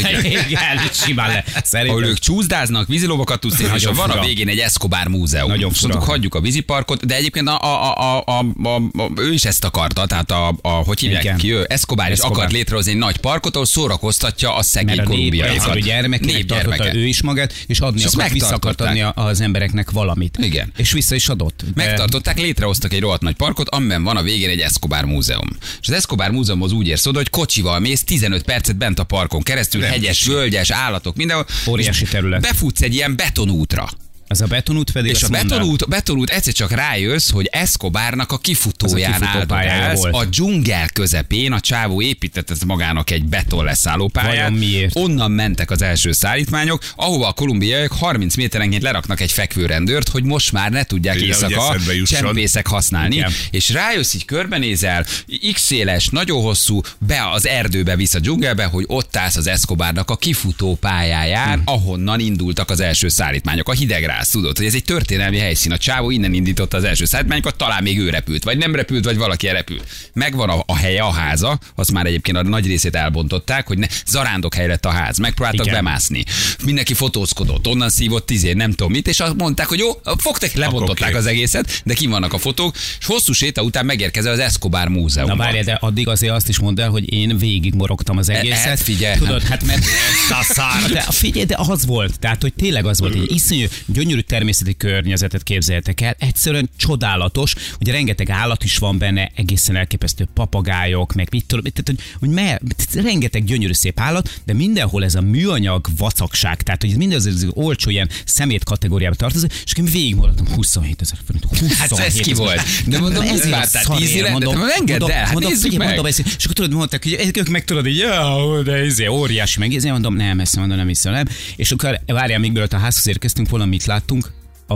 Igen, 0.49 0.79
simán 0.93 1.45
le. 1.71 1.81
ahol 1.89 2.05
ők 2.05 2.19
csúszdáznak, 2.19 2.89
vízilóvakat 2.89 3.41
tudsz 3.41 3.59
és 3.61 3.69
Nagyon 3.69 3.95
van 4.09 4.19
a 4.19 4.25
végén 4.27 4.49
egy 4.49 4.59
Escobar 4.59 5.07
múzeum. 5.07 5.49
Nagyon 5.49 5.71
fura. 5.73 5.89
mondtuk, 5.93 6.11
hagyjuk 6.13 6.35
a 6.35 6.41
víziparkot, 6.41 7.07
de 7.07 7.15
egyébként 7.15 7.49
a, 7.49 7.59
a, 7.63 7.97
a, 8.01 8.23
a, 8.27 8.45
a, 8.63 8.75
a, 8.99 9.11
ő 9.17 9.33
is 9.33 9.45
ezt 9.45 9.65
akarta, 9.65 10.07
tehát 10.07 10.31
a, 10.31 10.57
a 10.63 10.69
hogy 10.69 11.01
hívják 11.01 11.23
Igen. 11.25 11.37
ki 11.37 11.53
ő, 11.53 11.65
Escobar 11.69 12.07
is 12.07 12.13
Escobar. 12.13 12.37
akart 12.37 12.53
létrehozni 12.53 12.91
egy 12.91 12.97
nagy 12.97 13.17
parkot, 13.17 13.55
ahol 13.55 13.67
szórakoztatja 13.67 14.55
a 14.55 14.63
szegény 14.63 14.99
a 14.99 15.03
kolumbiaiakat. 15.03 15.57
egyszerű 15.57 15.81
gyermekének 15.81 16.45
tartotta 16.45 16.95
ő 16.95 17.07
is 17.07 17.23
magát, 17.23 17.53
és 17.67 17.81
adni 17.81 18.01
És 18.01 18.07
akart, 18.07 18.33
vissza 18.33 18.55
akart 18.55 18.81
adni 18.81 19.01
a- 19.03 19.13
az 19.15 19.41
embereknek 19.41 19.91
valamit. 19.91 20.37
Igen. 20.41 20.73
És 20.77 20.93
vissza 20.93 21.15
is 21.15 21.29
adott. 21.29 21.65
Megtartották, 21.75 22.39
létrehoztak 22.41 22.93
egy 22.93 23.01
rohadt 23.01 23.23
nagy 23.23 23.35
parkot, 23.37 23.69
amiben 23.69 24.03
van 24.03 24.17
a 24.17 24.23
végén 24.23 24.49
egy 24.49 24.61
Escobar 24.61 25.05
múzeum. 25.05 25.49
És 25.81 25.89
az 25.89 25.95
Escobar 25.95 26.31
múzeumhoz 26.31 26.73
úgy 26.73 26.87
érsz 26.89 27.07
oda, 27.07 27.19
hogy 27.19 27.31
kocsival 27.31 27.79
mész 27.79 28.05
15 28.05 28.43
percet 28.43 28.77
bent 28.77 28.99
a 28.99 29.05
parkon 29.05 29.43
keresztül, 29.43 29.83
hegyes, 29.83 30.25
völgyes, 30.27 30.71
állatok, 30.71 31.17
mindenhol. 31.17 31.47
Óriási 31.69 32.05
terület. 32.05 32.41
Befutsz 32.41 32.81
egy 32.83 32.95
ilyen 32.95 33.17
betonútra. 33.17 33.89
Az 34.29 34.41
a 34.41 34.47
betonút 34.47 34.91
pedig 34.91 35.11
És 35.11 35.23
a 35.23 35.29
betonút, 35.29 35.89
betonút 35.89 36.31
egyszer 36.31 36.53
csak 36.53 36.71
rájössz, 36.71 37.31
hogy 37.31 37.49
Escobarnak 37.53 38.33
a 38.33 38.39
kifutóján 38.39 39.23
állsz, 39.49 40.05
a 40.11 40.25
dzsungel 40.25 40.89
közepén, 40.89 41.53
a 41.53 41.61
csávó 41.61 42.03
épített 42.03 42.51
ez 42.51 42.61
magának 42.61 43.11
egy 43.11 43.25
beton 43.25 43.65
leszálló 43.65 44.09
pályát. 44.09 44.51
Miért? 44.51 44.97
Onnan 44.97 45.31
mentek 45.31 45.71
az 45.71 45.83
első 45.83 46.13
szállítmányok, 46.13 46.83
ahova 46.97 47.29
a 47.29 47.33
kolumbiaiak 47.33 47.93
30 47.93 48.35
méterenként 48.37 48.83
leraknak 48.83 49.21
egy 49.21 49.33
fekvőrendőrt, 49.33 50.09
hogy 50.09 50.25
most 50.25 50.53
már 50.53 50.71
ne 50.71 50.85
tudják 50.85 51.15
Igen, 51.17 51.27
éjszaka 51.27 51.77
csempészek 52.05 52.67
használni. 52.67 53.17
Igen. 53.17 53.33
És 53.51 53.69
rájössz, 53.71 54.15
így 54.15 54.25
körbenézel, 54.25 55.07
x 55.53 55.61
széles, 55.63 56.09
nagyon 56.09 56.43
hosszú, 56.43 56.81
be 56.99 57.31
az 57.33 57.47
erdőbe, 57.47 57.97
visz 57.97 58.15
a 58.15 58.19
dzsungelbe, 58.19 58.65
hogy 58.65 58.85
ott 58.87 59.17
állsz 59.17 59.37
az 59.37 59.47
Escobarnak 59.47 60.11
a 60.11 60.17
kifutó 60.17 60.75
pályáján, 60.81 61.59
Hm. 61.59 61.63
ahonnan 61.65 62.21
indultak 62.21 62.71
az 62.71 62.81
első 62.81 63.09
szállítmányok. 63.09 63.69
A 63.69 63.73
hidegrász, 64.19 64.31
tudod, 64.31 64.57
hogy 64.57 64.67
ez 64.67 64.75
egy 64.75 64.85
történelmi 64.85 65.39
helyszín. 65.39 65.73
A 65.73 65.79
csávó 65.79 66.11
innen 66.11 66.35
indította 66.35 66.77
az 66.77 66.85
első 66.85 67.05
szállítmányokat, 67.05 67.57
talán 67.57 67.83
még 67.83 67.99
ő 67.99 68.11
repült, 68.11 68.45
vagy 68.45 68.59
nem 68.59 68.75
repült, 68.75 69.05
vagy 69.05 69.17
valaki 69.17 69.47
repült. 69.47 69.89
Megvan 70.13 70.49
a, 70.49 70.63
a 70.67 70.77
helye, 70.77 71.03
a 71.03 71.11
háza, 71.11 71.59
azt 71.75 71.93
már 71.93 72.07
egyébként 72.07 72.37
a 72.37 72.43
nagy 72.43 72.67
részét 72.67 72.95
elbontották, 72.95 73.67
hogy 73.67 73.79
ne, 73.79 73.87
zarándok 74.07 74.55
hely 74.55 74.67
lett 74.67 74.85
a 74.85 74.91
ház. 74.91 75.19
Megpróbáltak 75.19 75.67
Igen. 75.67 75.85
bemászni. 75.85 76.25
Mindenki 76.65 76.95
fotózkodott, 76.95 77.67
onnan 77.67 77.91
szívott 77.91 78.27
tizé, 78.27 78.53
nem 78.53 78.71
tudom 78.71 78.93
mit, 78.93 79.09
és 79.09 79.21
azt 79.21 79.35
mondták, 79.35 79.67
hogy 79.67 79.79
jó, 79.79 79.91
fogtak, 80.17 80.53
lebontották 80.53 81.15
az 81.15 81.27
egészet, 81.27 81.83
de 81.85 81.95
kim 81.95 82.11
vannak 82.11 82.33
a 82.33 82.39
fotók, 82.39 82.77
és 83.01 83.07
hosszú 83.07 83.33
séta 83.33 83.63
után 83.63 83.85
megérkezel 83.85 84.33
az 84.33 84.39
Escobar 84.39 84.89
múzeumban. 84.89 85.37
Na 85.37 85.43
várj, 85.43 85.61
de 85.61 85.79
addig 85.81 86.09
azért 86.09 86.33
azt 86.33 86.49
is 86.49 86.59
mondd 86.59 86.81
el, 86.81 86.91
hogy 86.91 87.13
én 87.13 87.39
végig 87.39 87.75
morogtam 87.75 88.19
az 88.19 88.29
egészet. 88.29 88.65
hát 88.65 88.81
figyelj, 88.81 89.19
Tudod, 89.19 89.43
hát 89.43 89.65
mert... 89.65 89.85
De 90.93 91.01
figyelj, 91.01 91.45
de 91.45 91.57
az 91.59 91.87
volt. 91.87 92.19
Tehát, 92.19 92.43
hogy 92.43 92.55
tényleg 92.55 92.87
az 92.87 93.01
volt. 93.01 93.15
Egy 93.15 93.33
iszonyú, 93.33 93.67
gyönyörű 93.87 94.08
gyönyörű 94.09 94.27
természeti 94.27 94.77
környezetet 94.77 95.43
képzeljetek 95.43 96.01
el, 96.01 96.17
egyszerűen 96.19 96.71
csodálatos, 96.77 97.55
ugye 97.81 97.93
rengeteg 97.93 98.31
állat 98.31 98.65
is 98.65 98.77
van 98.79 98.99
benne, 98.99 99.31
egészen 99.35 99.77
elképesztő 99.77 100.29
papagájok, 100.35 101.13
meg 101.15 101.29
mit 101.31 101.47
tudom, 101.47 101.65
tehát, 101.65 101.87
hogy, 101.87 101.99
hogy 102.19 102.29
me, 102.29 102.61
rengeteg 103.03 103.45
gyönyörű 103.45 103.73
szép 103.73 104.01
állat, 104.01 104.41
de 104.45 104.53
mindenhol 104.53 105.05
ez 105.05 105.15
a 105.15 105.21
műanyag 105.21 105.87
vacakság, 105.97 106.63
tehát 106.63 106.81
hogy 106.81 106.91
ez 106.91 106.97
minden 106.97 107.19
az, 107.19 107.47
olcsó 107.51 107.91
ilyen 107.91 108.09
szemét 108.25 108.65
kategóriába 108.65 109.15
tartozik, 109.15 109.53
és 109.65 109.73
én 109.79 109.85
végigmaradtam 109.85 110.47
27 110.55 111.01
ezer 111.01 111.19
forint. 111.27 111.45
27 111.45 111.77
Hát 111.77 111.99
ez 111.99 112.15
ki 112.15 112.35
volt? 112.35 112.61
De 112.87 112.99
mondom, 112.99 113.23
ez 113.23 113.31
mit 113.31 113.51
vártál? 113.51 113.83
szar, 113.83 113.97
Tíz 113.97 114.11
én 114.11 114.17
éve? 114.17 114.31
mondom, 114.31 114.55
De 114.55 114.61
engedd 114.79 114.99
mondom, 114.99 115.19
el, 115.19 115.25
hát 115.25 115.33
mondom, 115.33 115.53
figyelj, 115.53 115.77
meg. 115.77 115.87
mondom, 115.87 116.07
ezt, 116.07 116.19
és 116.19 116.45
akkor 116.45 116.55
tudod, 116.55 116.73
mondták, 116.73 117.03
hogy 117.03 117.31
ők 117.35 117.49
meg 117.49 117.65
tudod, 117.65 117.83
hogy 117.83 117.97
ja, 117.97 118.63
de 118.65 118.73
ez 118.73 119.01
óriási 119.09 119.59
meg, 119.59 119.75
ezért 119.75 119.93
mondom, 119.93 120.15
nem, 120.17 120.41
ezt 120.41 120.57
mondom, 120.57 120.77
nem 120.77 120.87
hiszem, 120.87 121.13
nem. 121.13 121.27
És 121.57 121.71
akkor 121.71 122.01
várjál, 122.07 122.39
még 122.39 122.53
mielőtt 122.53 122.73
a 122.73 122.79
házhoz 122.79 123.07
érkeztünk, 123.07 123.49
valamit 123.49 123.87
láttunk, 123.99 124.33
a, 124.67 124.75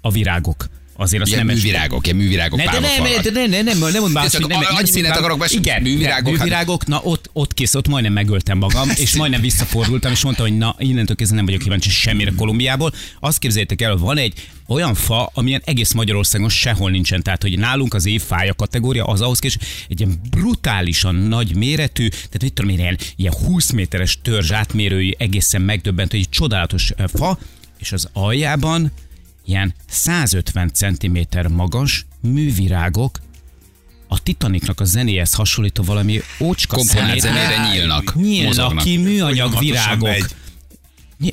a 0.00 0.10
virágok. 0.10 0.68
Azért 1.00 1.22
azt 1.22 1.32
Ilyen 1.32 1.46
nem 1.46 1.54
művirágok, 1.54 2.06
ilyen 2.06 2.18
művirágok 2.18 2.58
ne, 2.58 2.64
de 2.64 2.78
nem, 2.78 3.02
ne, 3.02 3.30
ne, 3.30 3.46
ne, 3.46 3.62
nem, 3.62 3.78
nem 3.78 4.00
mondd 4.00 4.12
más, 4.12 4.36
hogy 4.36 4.46
nem, 4.46 4.58
annyi 4.58 4.66
nem 4.74 4.84
mindent 4.92 5.16
akarok 5.16 5.38
mesélni. 5.38 5.66
Igen, 5.66 5.82
Művirágok, 5.82 6.24
művirágok, 6.24 6.36
hát- 6.36 6.42
művirágok, 6.42 6.86
na 6.86 7.00
ott, 7.02 7.30
ott 7.32 7.54
kész, 7.54 7.74
ott 7.74 7.88
majdnem 7.88 8.12
megöltem 8.12 8.58
magam, 8.58 8.90
és 8.96 9.16
majdnem 9.16 9.40
visszafordultam, 9.40 10.12
és 10.12 10.22
mondtam, 10.22 10.46
hogy 10.46 10.56
na, 10.56 10.74
innentől 10.78 11.16
kezdve 11.16 11.36
nem 11.36 11.44
vagyok 11.44 11.60
kíváncsi 11.60 11.90
semmire 11.90 12.32
Kolumbiából. 12.36 12.92
Azt 13.20 13.38
képzeljétek 13.38 13.80
el, 13.80 13.96
van 13.96 14.16
egy 14.16 14.48
olyan 14.66 14.94
fa, 14.94 15.30
amilyen 15.34 15.62
egész 15.64 15.92
Magyarországon 15.92 16.48
sehol 16.48 16.90
nincsen. 16.90 17.22
Tehát, 17.22 17.42
hogy 17.42 17.58
nálunk 17.58 17.94
az 17.94 18.06
évfája 18.06 18.54
kategória 18.54 19.04
az 19.04 19.20
ahhoz 19.20 19.38
képest 19.38 19.64
egy 19.88 20.00
ilyen 20.00 20.20
brutálisan 20.30 21.14
nagy 21.14 21.56
méretű, 21.56 22.08
tehát 22.08 22.42
mit 22.42 22.52
tudom 22.52 22.70
én, 22.70 22.78
ilyen, 22.78 22.98
ilyen 23.16 23.34
20 23.46 23.70
méteres 23.70 24.18
törzs 24.22 24.50
átmérőjű, 24.50 25.10
egészen 25.18 25.62
megdöbbentő, 25.62 26.16
egy 26.16 26.28
csodálatos 26.28 26.92
ö, 26.96 27.04
fa, 27.14 27.38
és 27.78 27.92
az 27.92 28.08
aljában 28.12 28.92
ilyen 29.44 29.74
150 29.88 30.70
cm 30.74 31.18
magas 31.50 32.06
művirágok, 32.20 33.20
a 34.08 34.22
Titanicnak 34.22 34.80
a 34.80 34.84
zenéhez 34.84 35.32
hasonlító 35.34 35.82
valami 35.82 36.20
ócska 36.40 36.76
Komponált 36.76 37.20
szemét- 37.20 37.20
zenére 37.20 37.70
nyílnak, 37.70 38.14
Nyílnak 38.14 38.46
mozognak. 38.46 38.84
ki 38.84 38.96
műanyag 38.96 39.58
virágok. 39.58 40.28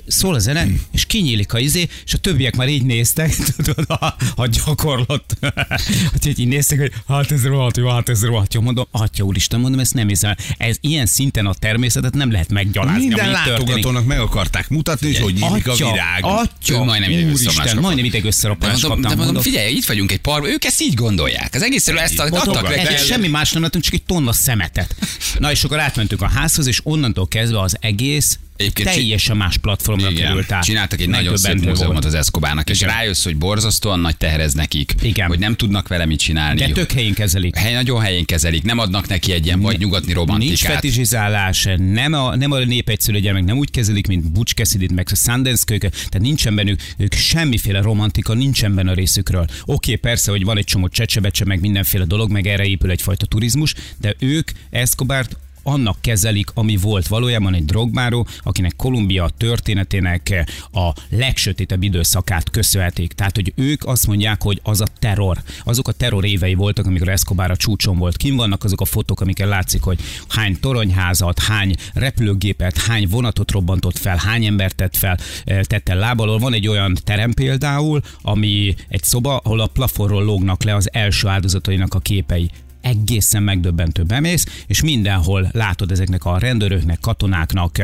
Szól 0.08 0.36
a 0.36 0.40
zene, 0.40 0.68
és 0.92 1.06
kinyílik 1.06 1.54
a 1.54 1.60
izé, 1.60 1.88
és 2.06 2.14
a 2.14 2.18
többiek 2.18 2.56
már 2.56 2.70
így 2.70 2.84
néztek, 2.84 3.36
tudod, 3.56 3.86
a, 3.88 4.16
a 4.36 4.48
gyakorlott. 4.48 5.36
hogy 6.12 6.40
így 6.40 6.48
néztek, 6.48 6.80
hogy 6.80 6.92
hát 7.08 7.32
ez 7.32 7.46
rohadt 7.46 7.78
jó, 7.78 7.90
hát 7.90 8.10
ez 8.10 8.24
rohadt 8.26 8.54
jó. 8.54 8.62
Mondom, 8.62 8.86
atya 8.92 9.24
úristen, 9.24 9.60
mondom, 9.60 9.80
ezt 9.80 9.94
nem 9.94 10.08
hiszem. 10.08 10.36
Ez 10.58 10.78
ilyen 10.82 11.06
szinten 11.06 11.46
a 11.46 11.54
természetet 11.54 12.14
nem 12.14 12.32
lehet 12.32 12.50
meggyalázni. 12.50 13.06
Minden 13.06 13.26
történik. 13.26 13.48
látogatónak 13.48 14.06
meg 14.06 14.20
akarták 14.20 14.70
mutatni, 14.70 15.08
hogy 15.08 15.24
hogy 15.24 15.34
nyílik 15.34 15.68
a 15.68 15.72
Atya, 15.72 15.92
virág. 15.92 16.24
atya, 16.24 16.74
Ő 16.74 16.78
majdnem 16.84 17.12
ideg 17.12 17.26
úristen, 17.26 17.78
majdnem 17.78 18.06
ideg 18.06 18.22
De 18.22 18.28
összeropást 18.28 18.82
mondom, 18.82 19.02
de 19.02 19.08
kaptam. 19.08 19.26
mondom, 19.26 19.44
figyelj, 19.44 19.76
itt 19.76 19.86
vagyunk 19.86 20.12
egy 20.12 20.20
parban, 20.20 20.50
ők 20.50 20.64
ezt 20.66 20.82
így 20.82 20.94
gondolják. 20.94 21.54
Az 21.54 21.64
egészről 21.64 22.00
ezt 22.00 22.20
adtak 22.20 22.72
egy, 22.72 22.84
neki. 22.84 23.06
semmi 23.06 23.28
más 23.28 23.52
nem 23.52 23.62
látunk, 23.62 23.84
csak 23.84 23.94
egy 23.94 24.04
tonna 24.04 24.34
szemetet. 24.34 24.96
Na 25.40 25.52
és 25.52 25.64
akkor 25.64 25.80
átmentünk 25.80 26.22
a 26.22 26.28
házhoz, 26.28 26.68
és 26.68 26.80
onnantól 26.84 27.28
kezdve 27.28 27.60
az 27.62 27.78
egész 27.80 28.40
Egyébként 28.58 28.90
teljesen 28.90 29.38
más 29.38 29.58
platformra 29.58 30.10
Igen. 30.10 30.26
került 30.28 30.52
át. 30.52 30.64
Csináltak 30.64 31.00
egy 31.00 31.10
nagyon 31.10 31.38
szép 31.38 31.54
múzeumot 31.54 31.86
volt. 31.86 32.06
az 32.06 32.14
Eszkobának, 32.14 32.70
és 32.70 32.82
Igen. 32.82 32.94
rájössz, 32.94 33.24
hogy 33.24 33.38
borzasztóan 33.38 34.00
nagy 34.00 34.18
teher 34.18 34.40
ez 34.40 34.54
nekik, 34.54 34.94
Igen. 35.02 35.28
hogy 35.28 35.40
nem 35.40 35.56
tudnak 35.56 35.88
vele 35.88 36.06
mit 36.06 36.20
csinálni. 36.20 36.60
De 36.60 36.70
tök 36.70 36.92
helyén 36.92 37.14
kezelik. 37.14 37.56
Hely, 37.56 37.74
nagyon 37.74 38.02
helyén 38.02 38.26
kezelik, 38.26 38.64
nem 38.64 38.80
adnak 38.80 39.08
neki 39.08 39.32
egy 39.32 39.46
ilyen 39.46 39.62
vagy 39.62 39.80
nyugatni 39.80 40.06
Nincs 40.06 40.18
romantikát. 40.18 40.74
fetizsizálás, 40.74 41.68
nem 41.78 42.14
a, 42.14 42.36
nem 42.36 42.52
a 42.52 42.58
nép 42.60 42.90
egyszerű 42.90 43.20
gyermek, 43.20 43.44
nem 43.44 43.58
úgy 43.58 43.72
kezelik, 43.72 44.08
mint 44.08 44.32
Butch 44.32 44.54
Cassidy, 44.54 44.94
meg 44.94 45.08
a 45.12 45.16
Sundance 45.16 45.64
kölyke, 45.66 45.90
tehát 45.90 46.20
nincsen 46.20 46.56
bennük, 46.56 46.82
ők 46.98 47.14
semmiféle 47.14 47.82
romantika, 47.82 48.34
nincsen 48.34 48.76
benne 48.76 48.92
a 48.92 48.94
részükről. 48.94 49.46
Oké, 49.66 49.96
persze, 49.96 50.32
hogy 50.32 50.44
van 50.44 50.58
egy 50.58 50.64
csomó 50.64 50.88
csecsebecse, 50.88 51.46
meg 51.46 51.60
mindenféle 51.60 52.06
dolog, 52.06 52.32
meg 52.32 52.48
erre 52.48 52.66
épül 52.66 52.90
egyfajta 52.92 53.26
turizmus, 53.26 53.74
de 54.02 54.16
ők 54.20 54.52
Escobart 54.70 55.38
annak 55.66 55.98
kezelik, 56.02 56.50
ami 56.54 56.78
volt 56.78 57.08
valójában 57.08 57.54
egy 57.54 57.66
drogbáró, 57.66 58.28
akinek 58.44 58.76
Kolumbia 58.76 59.30
történetének 59.38 60.46
a 60.72 60.94
legsötétebb 61.10 61.84
időszakát 61.84 62.50
köszönhetik. 62.50 63.14
Tehát, 63.14 63.36
hogy 63.36 63.54
ők 63.56 63.86
azt 63.86 64.08
mondják, 64.08 64.44
hogy 64.44 64.60
az 64.64 64.82
a 64.82 64.88
terror. 65.00 65.38
Azok 65.64 65.88
a 65.88 65.92
terror 65.92 66.26
évei 66.26 66.54
voltak, 66.54 66.86
amikor 66.86 67.10
Escobar 67.10 67.52
a 67.52 67.56
csúcson 67.56 67.98
volt. 67.98 68.18
Kim 68.18 68.36
vannak 68.36 68.64
azok 68.64 68.82
a 68.82 68.86
fotók, 68.86 69.22
amikkel 69.22 69.48
látszik, 69.48 69.82
hogy 69.82 70.00
hány 70.28 70.60
toronyházat, 70.60 71.40
hány 71.40 71.76
repülőgépet, 71.94 72.78
hány 72.78 73.08
vonatot 73.08 73.52
robbantott 73.52 73.98
fel, 73.98 74.18
hány 74.18 74.46
embert 74.46 74.76
tett 74.76 74.98
fel, 74.98 75.18
eh, 75.46 75.64
tett 75.64 75.90
el 75.90 75.98
lábalól. 75.98 76.40
Van 76.40 76.54
egy 76.54 76.68
olyan 76.68 76.98
terem 77.04 77.32
például, 77.32 78.02
ami 78.22 78.76
egy 78.88 79.04
szoba, 79.04 79.38
ahol 79.38 79.60
a 79.60 79.68
plafonról 79.68 80.24
lógnak 80.24 80.64
le 80.64 80.76
az 80.76 80.90
első 80.94 81.28
áldozatainak 81.28 81.94
a 81.94 82.00
képei 82.00 82.50
egészen 82.86 83.44
megdöbbentő 83.44 84.04
bemész, 84.04 84.46
és 84.68 84.82
mindenhol 84.82 85.50
látod 85.52 85.92
ezeknek 85.92 86.26
a 86.26 86.38
rendőröknek, 86.38 87.00
katonáknak, 87.00 87.78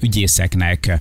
ügyészeknek, 0.00 0.98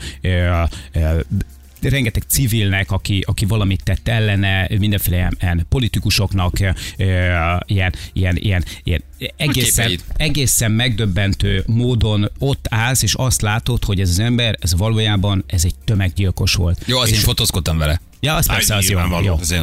rengeteg 1.81 2.23
civilnek, 2.27 2.91
aki, 2.91 3.23
aki 3.27 3.45
valamit 3.45 3.83
tett 3.83 4.07
ellene, 4.07 4.67
mindenféle 4.79 5.15
ilyen, 5.15 5.37
ilyen 5.41 5.65
politikusoknak, 5.69 6.59
ilyen, 6.59 7.93
ilyen, 8.13 8.37
ilyen, 8.37 8.63
ilyen 8.83 9.03
egészen, 9.37 9.99
egészen 10.15 10.71
megdöbbentő 10.71 11.63
módon 11.67 12.29
ott 12.39 12.65
állsz, 12.69 13.01
és 13.01 13.13
azt 13.13 13.41
látod, 13.41 13.83
hogy 13.83 13.99
ez 13.99 14.09
az 14.09 14.19
ember, 14.19 14.57
ez 14.59 14.75
valójában 14.75 15.43
ez 15.47 15.65
egy 15.65 15.75
tömeggyilkos 15.85 16.53
volt. 16.53 16.83
Jó, 16.85 16.97
az 16.97 17.09
és, 17.09 17.15
én 17.15 17.21
fotózkodtam 17.21 17.77
vele. 17.77 18.01
Ja, 18.23 18.35
az 18.35 18.47
persze, 18.47 18.75
az 18.75 18.89
jó. 18.89 18.99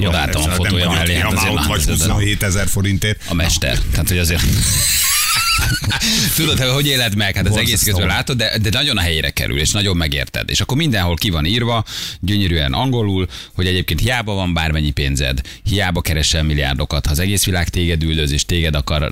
Jó, 0.01 0.09
odaálltam 0.09 0.43
a 0.43 0.51
fotója 0.51 0.91
mellé. 0.91 1.19
ha 1.19 1.29
Hát 1.29 1.33
már 1.35 1.71
azért 1.71 1.87
nem- 1.87 1.97
27 2.11 2.43
ezer 2.43 2.69
forintért. 2.69 3.23
A 3.29 3.35
mester. 3.35 3.79
Tehát, 3.91 4.09
hogy 4.09 4.19
azért... 4.19 4.43
Tudod, 6.37 6.61
hogy 6.61 6.87
éled 6.87 7.17
meg? 7.17 7.35
Hát 7.35 7.45
az 7.45 7.51
Borzasztó. 7.51 7.61
egész 7.61 7.83
közben 7.83 8.07
látod, 8.07 8.37
de, 8.37 8.59
de 8.59 8.71
nagyon 8.73 8.97
a 8.97 9.01
helyére 9.01 9.31
kerül, 9.31 9.59
és 9.59 9.71
nagyon 9.71 9.97
megérted. 9.97 10.51
És 10.51 10.61
akkor 10.61 10.77
mindenhol 10.77 11.17
ki 11.17 11.31
van 11.31 11.45
írva, 11.45 11.85
gyönyörűen 12.21 12.73
angolul, 12.73 13.29
hogy 13.55 13.67
egyébként 13.67 14.01
hiába 14.01 14.35
van 14.35 14.55
bármennyi 14.55 14.91
pénzed, 14.91 15.41
hiába 15.63 16.01
keresel 16.01 16.43
milliárdokat, 16.43 17.07
ha 17.07 17.13
az 17.13 17.19
egész 17.19 17.45
világ 17.45 17.69
téged 17.69 18.03
üldöz, 18.03 18.33
és 18.33 18.45
téged 18.45 18.75
akar 18.75 19.11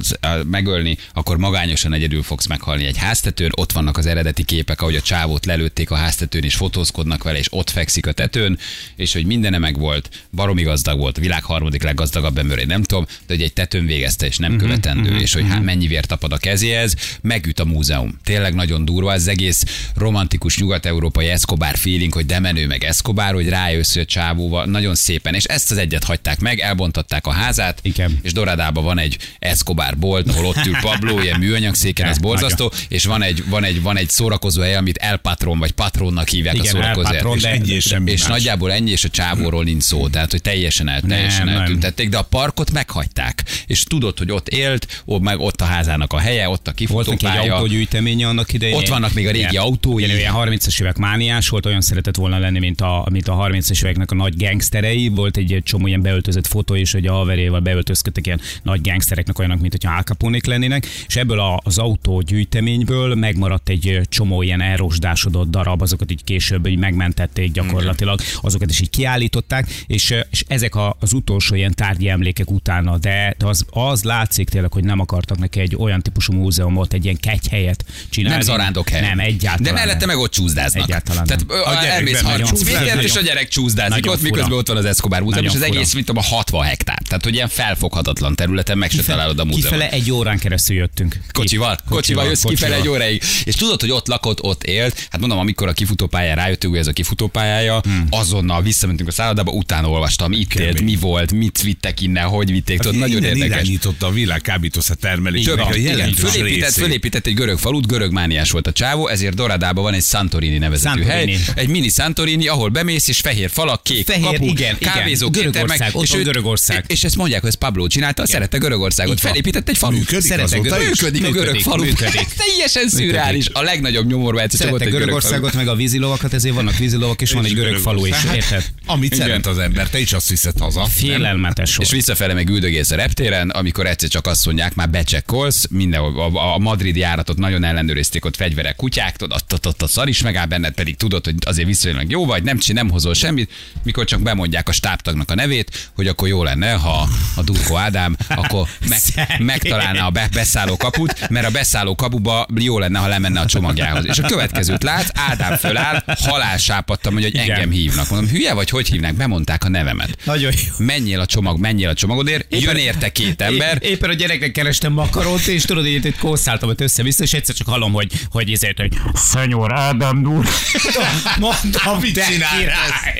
megölni, 0.50 0.96
akkor 1.12 1.36
magányosan 1.36 1.92
egyedül 1.92 2.22
fogsz 2.22 2.46
meghalni 2.46 2.84
egy 2.84 2.96
háztetőn. 2.96 3.50
Ott 3.56 3.72
vannak 3.72 3.96
az 3.96 4.06
eredeti 4.06 4.44
képek, 4.44 4.80
ahogy 4.80 4.96
a 4.96 5.00
csávót 5.00 5.46
lelőtték 5.46 5.90
a 5.90 5.94
háztetőn, 5.94 6.42
és 6.42 6.54
fotózkodnak 6.54 7.22
vele, 7.22 7.38
és 7.38 7.46
ott 7.50 7.70
fekszik 7.70 8.06
a 8.06 8.12
tetőn, 8.12 8.58
és 8.96 9.12
hogy 9.12 9.26
mindene 9.26 9.58
meg 9.58 9.78
volt, 9.78 10.08
baromi 10.32 10.62
gazdag 10.62 10.98
volt, 10.98 11.16
világ 11.18 11.44
harmadik 11.44 11.82
leggazdagabb 11.82 12.38
ember, 12.38 12.58
én 12.58 12.66
nem 12.66 12.82
tudom, 12.82 13.04
de 13.04 13.34
hogy 13.34 13.42
egy 13.42 13.52
tetőn 13.52 13.86
végezte, 13.86 14.26
és 14.26 14.36
nem 14.36 14.56
követendő, 14.56 15.16
és 15.18 15.32
hogy 15.32 15.44
hát 15.48 15.62
mennyi 15.62 15.86
vér 15.86 16.04
tapad 16.04 16.32
a 16.32 16.37
kezéhez, 16.38 16.94
megüt 17.20 17.60
a 17.60 17.64
múzeum. 17.64 18.18
Tényleg 18.24 18.54
nagyon 18.54 18.84
durva 18.84 19.12
az 19.12 19.28
egész 19.28 19.62
romantikus 19.94 20.58
nyugat-európai 20.58 21.28
Escobar 21.28 21.76
feeling, 21.76 22.12
hogy 22.12 22.26
de 22.26 22.38
menő 22.38 22.66
meg 22.66 22.84
Escobar, 22.84 23.34
hogy 23.34 23.48
rájössz, 23.48 23.96
a 23.96 24.04
csávóval 24.04 24.64
nagyon 24.64 24.94
szépen, 24.94 25.34
és 25.34 25.44
ezt 25.44 25.70
az 25.70 25.76
egyet 25.76 26.04
hagyták 26.04 26.40
meg, 26.40 26.58
elbontották 26.58 27.26
a 27.26 27.30
házát, 27.30 27.78
Igen. 27.82 28.18
és 28.22 28.32
Doradában 28.32 28.84
van 28.84 28.98
egy 28.98 29.18
Escobar 29.38 29.96
bolt, 29.96 30.28
ahol 30.28 30.44
ott 30.44 30.66
ül 30.66 30.76
Pablo, 30.80 31.22
ilyen 31.22 31.38
műanyag 31.38 31.74
széken, 31.74 32.06
Ja, 32.06 32.14
borzasztó, 32.28 32.72
és 32.88 33.04
van 33.04 33.22
egy, 33.22 33.44
van 33.48 33.64
egy, 33.64 33.82
van 33.82 33.96
egy 33.96 34.08
szórakozó 34.08 34.62
hely, 34.62 34.74
amit 34.74 34.96
El 34.96 35.16
Patron 35.16 35.58
vagy 35.58 35.70
Patronnak 35.70 36.28
hívják 36.28 36.54
Igen, 36.54 36.66
a 36.66 36.70
szórakozó 36.70 37.10
Patron, 37.10 37.36
és, 37.36 37.42
ennyi 37.42 37.72
és 37.72 37.84
semmi 37.84 38.10
és 38.10 38.20
más. 38.20 38.28
nagyjából 38.28 38.72
ennyi, 38.72 38.90
és 38.90 39.04
a 39.04 39.08
csávóról 39.08 39.64
nincs 39.64 39.82
szó, 39.82 40.08
tehát 40.08 40.30
hogy 40.30 40.42
teljesen, 40.42 40.88
el, 40.88 41.00
teljesen 41.00 41.44
nem. 41.44 41.60
eltüntették, 41.60 42.08
de 42.08 42.18
a 42.18 42.22
parkot 42.22 42.70
meghagyták, 42.70 43.44
és 43.66 43.82
tudod, 43.82 44.18
hogy 44.18 44.30
ott 44.30 44.48
élt, 44.48 45.02
ó, 45.06 45.18
meg 45.18 45.38
ott 45.38 45.60
a 45.60 45.64
házának 45.64 46.12
a 46.12 46.18
helye, 46.28 46.48
ott 46.48 46.68
a 46.68 46.72
Volt 46.88 47.08
neki 47.10 47.26
egy 47.26 47.48
autógyűjteménye 47.48 48.28
annak 48.28 48.52
idején. 48.52 48.76
Ott 48.76 48.88
vannak 48.88 49.12
még 49.14 49.26
a 49.26 49.30
régi 49.30 49.44
Igen. 49.44 49.62
autói. 49.62 50.02
Igen, 50.02 50.16
ő 50.16 50.18
ilyen 50.18 50.34
30-as 50.36 50.80
évek 50.80 50.96
mániás 50.96 51.48
volt, 51.48 51.66
olyan 51.66 51.80
szeretett 51.80 52.16
volna 52.16 52.38
lenni, 52.38 52.58
mint 52.58 52.80
a, 52.80 53.06
mint 53.10 53.28
a 53.28 53.34
30-as 53.34 53.82
éveknek 53.82 54.10
a 54.10 54.14
nagy 54.14 54.36
gangsterei. 54.36 55.08
Volt 55.08 55.36
egy 55.36 55.60
csomó 55.64 55.86
ilyen 55.86 56.02
beöltözött 56.02 56.46
fotó 56.46 56.74
is, 56.74 56.92
hogy 56.92 57.06
a 57.06 57.12
haveréval 57.12 57.60
beöltözködtek 57.60 58.26
ilyen 58.26 58.40
nagy 58.62 58.80
gangstereknek 58.80 59.38
olyanok, 59.38 59.60
mint 59.60 59.72
hogyha 59.72 59.96
Al 59.96 60.02
Capone-ék 60.02 60.46
lennének, 60.46 60.86
és 61.06 61.16
ebből 61.16 61.40
a, 61.40 61.60
az 62.08 62.14
autógyűjteményből 62.14 63.14
megmaradt 63.14 63.68
egy 63.68 64.00
csomó 64.08 64.42
ilyen 64.42 64.60
elrosdásodott 64.60 65.50
darab, 65.50 65.82
azokat 65.82 66.10
így 66.10 66.24
később 66.24 66.66
így 66.66 66.78
megmentették 66.78 67.52
gyakorlatilag, 67.52 68.20
azokat 68.40 68.70
is 68.70 68.80
így 68.80 68.90
kiállították, 68.90 69.84
és, 69.86 70.14
és 70.30 70.44
ezek 70.46 70.74
a, 70.74 70.96
az 71.00 71.12
utolsó 71.12 71.54
ilyen 71.54 71.74
tárgyi 71.74 72.08
emlékek 72.08 72.50
utána, 72.50 72.98
de, 72.98 73.34
de 73.38 73.46
az, 73.46 73.64
az 73.70 74.02
látszik 74.02 74.48
tényleg, 74.48 74.72
hogy 74.72 74.84
nem 74.84 75.00
akartak 75.00 75.38
neki 75.38 75.60
egy 75.60 75.76
olyan 75.78 76.02
típusú 76.02 76.32
múzeumot, 76.32 76.92
egy 76.92 77.04
ilyen 77.04 77.16
kegyhelyet 77.20 77.84
csinálni. 78.10 78.36
Nem 78.36 78.46
zarándok 78.46 78.88
hely. 78.88 79.00
Nem, 79.00 79.18
egyáltalán. 79.18 79.62
De 79.62 79.72
mellette 79.72 80.06
meg 80.06 80.16
ott 80.16 80.30
csúszdáznak. 80.30 80.82
Egyáltalán 80.82 81.24
Tehát 81.26 81.42
A 81.50 81.84
elmész 81.84 82.12
benne 82.14 82.28
30 82.28 82.48
csúszdázik. 82.50 82.80
métert, 82.80 83.02
és 83.02 83.16
a 83.16 83.20
gyerek 83.20 83.48
csúszdázik 83.48 83.94
nagyon 83.94 84.14
ott, 84.14 84.22
miközben 84.22 84.58
ott 84.58 84.68
van 84.68 84.76
az 84.76 84.84
Escobar 84.84 85.22
múzeum, 85.22 85.44
és 85.44 85.54
az 85.54 85.62
egész, 85.62 85.94
mint 85.94 86.10
a 86.10 86.22
60 86.22 86.64
hektár. 86.64 86.87
Tehát, 87.08 87.24
hogy 87.24 87.34
ilyen 87.34 87.48
felfoghatatlan 87.48 88.34
területen 88.34 88.78
meg 88.78 88.90
se 88.90 89.02
találod 89.02 89.38
a 89.38 89.44
múzeumot. 89.44 89.70
Kifele 89.70 89.90
egy 89.90 90.10
órán 90.10 90.38
keresztül 90.38 90.76
jöttünk. 90.76 91.16
Kocsival, 91.32 91.76
kocsival, 91.76 91.96
kocsival 91.96 92.24
jössz 92.24 92.42
kifele 92.42 92.74
egy 92.74 92.88
óráig. 92.88 93.22
És 93.44 93.54
tudod, 93.54 93.80
hogy 93.80 93.90
ott 93.90 94.06
lakott, 94.06 94.42
ott 94.42 94.64
élt. 94.64 95.06
Hát 95.10 95.20
mondom, 95.20 95.38
amikor 95.38 95.68
a 95.68 95.72
kifutópályára 95.72 96.40
rájöttünk, 96.40 96.72
hogy 96.72 96.82
ez 96.82 96.88
a 96.88 96.92
kifutópályája, 96.92 97.80
hmm. 97.80 98.06
azonnal 98.10 98.62
visszamentünk 98.62 99.08
a 99.08 99.12
szállodába, 99.12 99.50
utána 99.50 99.88
olvastam, 99.88 100.32
itt 100.32 100.48
Kemény. 100.48 100.68
élt, 100.68 100.80
mi 100.80 100.96
volt, 100.96 101.32
mit 101.32 101.62
vittek 101.62 102.00
innen, 102.00 102.24
hogy 102.24 102.50
vitték. 102.50 102.78
Tudod, 102.78 102.98
nagyon 102.98 103.16
Innen 103.16 103.36
érdekes. 103.36 103.56
irányította 103.56 104.06
a 104.06 104.10
világ 104.10 104.40
kábítószer 104.40 104.96
termelés. 104.96 105.44
Több, 105.44 105.74
igen, 105.74 106.12
fölépített, 106.12 106.72
fölépített 106.72 107.26
egy 107.26 107.34
görög 107.34 107.58
falut, 107.58 107.86
görög 107.86 108.12
mániás 108.12 108.50
volt 108.50 108.66
a 108.66 108.72
csávó, 108.72 109.08
ezért 109.08 109.34
Doradában 109.34 109.82
van 109.84 109.94
egy 109.94 110.02
Santorini 110.04 110.58
nevezetű 110.58 111.02
Santorini. 111.02 111.32
hely. 111.32 111.42
Egy 111.54 111.68
mini 111.68 111.88
Santorini, 111.88 112.46
ahol 112.48 112.68
bemész, 112.68 113.08
és 113.08 113.20
fehér 113.20 113.50
falak, 113.50 113.82
kék 113.82 114.06
Fehér, 114.06 114.24
kapu, 114.24 114.44
igen, 114.44 114.76
igen. 114.80 114.92
kávézók, 114.92 115.32
Görögország, 115.32 115.90
ott 115.92 116.02
és 116.02 116.10
Görögország. 116.10 116.84
És 116.98 117.04
ezt 117.04 117.16
mondják, 117.16 117.40
hogy 117.40 117.48
ezt 117.48 117.58
Pablo 117.58 117.86
csinálta, 117.86 118.26
szerette 118.26 118.58
Görögországot, 118.58 119.12
Így 119.14 119.20
felépített 119.20 119.68
egy 119.68 119.76
falut. 119.76 119.98
Működik 119.98 120.20
Szerette 120.24 120.42
azóta 120.42 120.62
görög- 120.76 120.90
is? 120.92 121.00
Működik 121.00 121.24
a 121.24 121.30
görög 121.30 121.44
Működik, 121.44 121.62
falu. 121.62 121.84
működik. 121.84 122.26
Teljesen 122.36 122.88
szürreális. 122.88 123.48
A 123.52 123.62
legnagyobb 123.62 124.06
nyomorba 124.06 124.40
egyszer 124.40 124.58
csak 124.58 124.68
Szerette 124.68 124.84
egy 124.84 124.90
görög 124.90 125.08
falu. 125.08 125.20
Görögországot, 125.20 125.54
meg 125.54 125.68
a 125.68 125.74
vízilovakat, 125.76 126.32
ezért 126.34 126.54
vannak 126.54 126.76
vízilovak, 126.76 127.20
és 127.20 127.32
van 127.32 127.44
egy 127.44 127.54
görög 127.54 127.76
falu 127.76 128.06
is, 128.06 128.14
Hát, 128.14 128.34
érted? 128.36 128.64
Amit 128.86 129.14
Igen. 129.14 129.26
szeret 129.26 129.46
az 129.46 129.58
ember, 129.58 129.88
te 129.88 129.98
is 129.98 130.12
azt 130.12 130.28
viszed 130.28 130.58
haza. 130.58 130.84
Félelmetes 130.84 131.78
És 131.78 131.90
visszafele 131.90 132.34
meg 132.34 132.48
üldögélsz 132.48 132.90
a 132.90 132.96
reptéren, 132.96 133.50
amikor 133.50 133.86
egyszer 133.86 134.08
csak 134.08 134.26
azt 134.26 134.46
mondják, 134.46 134.74
már 134.74 134.90
becsekkolsz, 134.90 135.66
mindenhol 135.70 136.20
a, 136.20 136.38
a, 136.38 136.54
a 136.54 136.58
madridi 136.58 136.98
járatot 136.98 137.38
nagyon 137.38 137.64
ellenőrizték, 137.64 138.24
ott 138.24 138.36
fegyverek, 138.36 138.76
kutyák, 138.76 139.16
ott, 139.18 139.52
ott, 139.52 139.66
ott 139.66 139.82
a 139.82 139.86
szar 139.86 140.08
is 140.08 140.22
megáll 140.22 140.46
benned, 140.46 140.74
pedig 140.74 140.96
tudod, 140.96 141.24
hogy 141.24 141.34
azért 141.40 141.66
viszonylag 141.66 142.10
jó 142.10 142.26
vagy, 142.26 142.42
nem, 142.42 142.58
csin, 142.58 142.74
nem 142.74 142.90
hozol 142.90 143.14
semmit, 143.14 143.50
mikor 143.82 144.04
csak 144.04 144.20
bemondják 144.20 144.68
a 144.68 144.72
stábtagnak 144.72 145.30
a 145.30 145.34
nevét, 145.34 145.90
hogy 145.94 146.06
akkor 146.08 146.28
jó 146.28 146.42
lenne, 146.42 146.72
ha 146.72 146.87
a 147.34 147.42
Durko 147.42 147.76
Ádám 147.76 148.16
akkor 148.28 148.68
meg, 148.88 149.00
megtalálná 149.38 150.06
a 150.06 150.10
be, 150.10 150.28
beszálló 150.32 150.76
kaput, 150.76 151.28
mert 151.28 151.46
a 151.46 151.50
beszálló 151.50 151.94
kapuba 151.94 152.46
jó 152.54 152.78
lenne, 152.78 152.98
ha 152.98 153.06
lemenne 153.06 153.40
a 153.40 153.46
csomagjához. 153.46 154.06
És 154.06 154.18
a 154.18 154.26
következőt 154.26 154.82
látsz, 154.82 155.08
Ádám 155.14 155.56
föláll, 155.56 156.04
halálsápadtam, 156.06 157.12
hogy, 157.12 157.22
hogy 157.22 157.34
Igen. 157.34 157.50
engem 157.50 157.70
hívnak. 157.70 158.10
Mondom, 158.10 158.30
hülye 158.30 158.52
vagy, 158.54 158.70
hogy 158.70 158.88
hívnak? 158.88 159.14
Bemondták 159.14 159.64
a 159.64 159.68
nevemet 159.68 160.16
Nagyon 160.24 160.52
jó. 160.56 160.84
menjél 160.86 161.20
a 161.20 161.26
csomag, 161.26 161.58
menjél 161.58 161.88
a 161.88 161.94
csomagodért, 161.94 162.46
jön 162.60 162.76
érte 162.76 163.12
két 163.12 163.40
ember, 163.40 163.78
É- 163.82 163.88
éppen 163.90 164.10
a 164.10 164.12
gyereknek 164.12 164.52
kerestem 164.52 164.92
makarót, 164.92 165.46
és 165.46 165.62
tudod, 165.62 165.82
hogy 165.84 166.04
itt, 166.04 166.18
kószáltam 166.18 166.68
ott 166.68 166.80
össze-vissza, 166.80 167.22
és 167.22 167.32
egyszer 167.32 167.54
csak 167.54 167.66
hallom, 167.66 167.92
hogy, 167.92 168.12
hogy 168.30 168.52
ezért, 168.52 168.78
hogy 168.78 168.92
Szenyor 169.14 169.74
Ádám 169.74 170.26
úr. 170.26 170.46
Mondom, 171.38 172.00
Mit 172.00 172.12
király. 172.12 172.72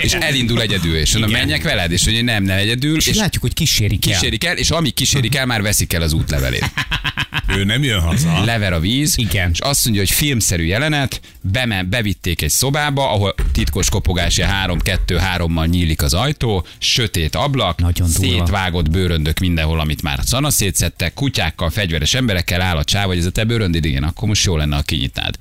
és 0.03 0.13
elindul 0.13 0.61
egyedül, 0.61 0.97
és 0.97 1.13
mondom, 1.13 1.31
menjek 1.31 1.63
veled, 1.63 1.93
és 1.93 2.05
hogy 2.05 2.25
nem, 2.25 2.43
nem 2.43 2.57
egyedül, 2.59 2.97
És 2.97 3.07
és 3.07 3.17
látjuk, 3.17 3.43
hogy 3.43 3.55
kísérik 3.59 4.07
el. 4.07 4.13
kísérik 4.13 4.45
el, 4.45 4.57
és 4.57 4.71
amíg 4.71 4.95
kísérik 4.95 5.35
el, 5.35 5.47
már 5.47 5.63
veszik 5.63 5.93
el 5.93 6.03
az 6.03 6.13
útlevelét. 6.13 6.71
Ő 7.57 7.65
nem 7.65 7.83
jön 7.83 8.01
haza. 8.01 8.45
Lever 8.45 8.73
a 8.73 8.81
víz, 8.81 9.19
Igen. 9.19 9.51
és 9.53 9.59
azt 9.61 9.85
mondja, 9.85 10.03
hogy 10.03 10.11
filmszerű 10.11 10.65
jelenet, 10.65 11.21
beme, 11.41 11.83
bevitték 11.83 12.43
egy 12.43 12.51
szobába, 12.51 13.11
ahol 13.13 13.35
titkos 13.53 13.89
kopogásja 13.89 14.49
3-2-3-mal 14.67 15.69
nyílik 15.69 16.03
az 16.03 16.15
ajtó, 16.15 16.67
sötét 16.79 17.35
ablak, 17.35 17.79
Nagyon 17.79 18.11
durva. 18.13 18.29
szétvágott 18.29 18.91
bőröndök 18.91 19.39
mindenhol, 19.39 19.81
amit 19.81 20.03
már 20.03 20.19
szana 20.25 20.51
szétszettek, 20.51 21.15
kutyákkal, 21.15 21.71
fegyveres 21.71 22.15
emberekkel 22.15 22.61
áll 22.61 22.77
a 22.77 22.85
csáv, 22.85 23.07
hogy 23.07 23.19
ez 23.19 23.25
a 23.25 23.31
te 23.31 23.45
bőröndid, 23.45 23.85
igen, 23.85 24.03
akkor 24.03 24.29
most 24.29 24.45
jó 24.45 24.57
lenne, 24.57 24.77
ha 24.77 24.83
kinyitnád. 24.83 25.35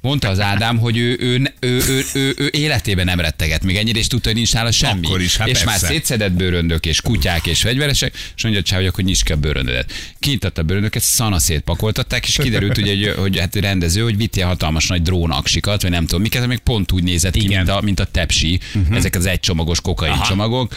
Mondta 0.00 0.28
az 0.28 0.40
Ádám, 0.40 0.78
hogy 0.78 0.96
ő, 0.96 1.16
ő, 1.20 1.52
ő, 1.60 1.82
ő, 1.88 2.04
ő, 2.14 2.34
ő 2.38 2.48
életében 2.52 3.04
nem 3.04 3.20
retteget 3.20 3.62
még 3.64 3.76
ennyire, 3.76 3.98
és 3.98 4.06
tudta, 4.06 4.28
hogy 4.28 4.36
nincs 4.36 4.52
nála 4.52 4.70
semmi. 4.70 5.06
Akkor 5.06 5.20
is, 5.20 5.36
hát 5.36 5.48
és 5.48 5.64
már 5.64 5.78
persze. 5.78 5.86
szétszedett 5.86 6.32
bőröndök, 6.32 6.86
és 6.86 7.00
kutyák, 7.00 7.46
és 7.54 7.60
fegyveresek, 7.60 8.14
és 8.36 8.42
mondja 8.42 8.60
a 8.60 8.64
csáv, 8.64 8.94
hogy 8.94 9.04
nyisd 9.04 9.22
ki 9.22 9.32
a 9.32 9.36
bőröndödet. 9.36 9.92
Kinyitatta 10.18 10.60
a 10.60 10.64
bőröndöket, 10.64 11.02
szana 11.02 11.38
pakoltatták, 11.64 12.26
és 12.26 12.36
kiderült, 12.36 12.78
ugye, 12.78 12.96
hogy, 12.96 13.14
hogy 13.18 13.38
hát 13.38 13.54
rendező, 13.54 14.02
hogy 14.02 14.30
ilyen 14.36 14.48
hatalmas 14.48 14.86
nagy 14.86 15.02
drónaksikat, 15.02 15.82
vagy 15.82 15.90
nem 15.90 16.06
tudom 16.06 16.22
miket, 16.22 16.46
még 16.46 16.58
pont 16.58 16.92
úgy 16.92 17.02
nézett 17.02 17.32
ki, 17.32 17.44
Igen. 17.44 17.56
mint 17.56 17.68
a, 17.68 17.80
mint 17.80 18.00
a 18.00 18.04
tepsi, 18.04 18.60
uh-huh. 18.74 18.96
ezek 18.96 19.14
az 19.14 19.26
egycsomagos 19.26 19.80
kokain 19.80 20.12
Aha. 20.12 20.26
csomagok, 20.26 20.74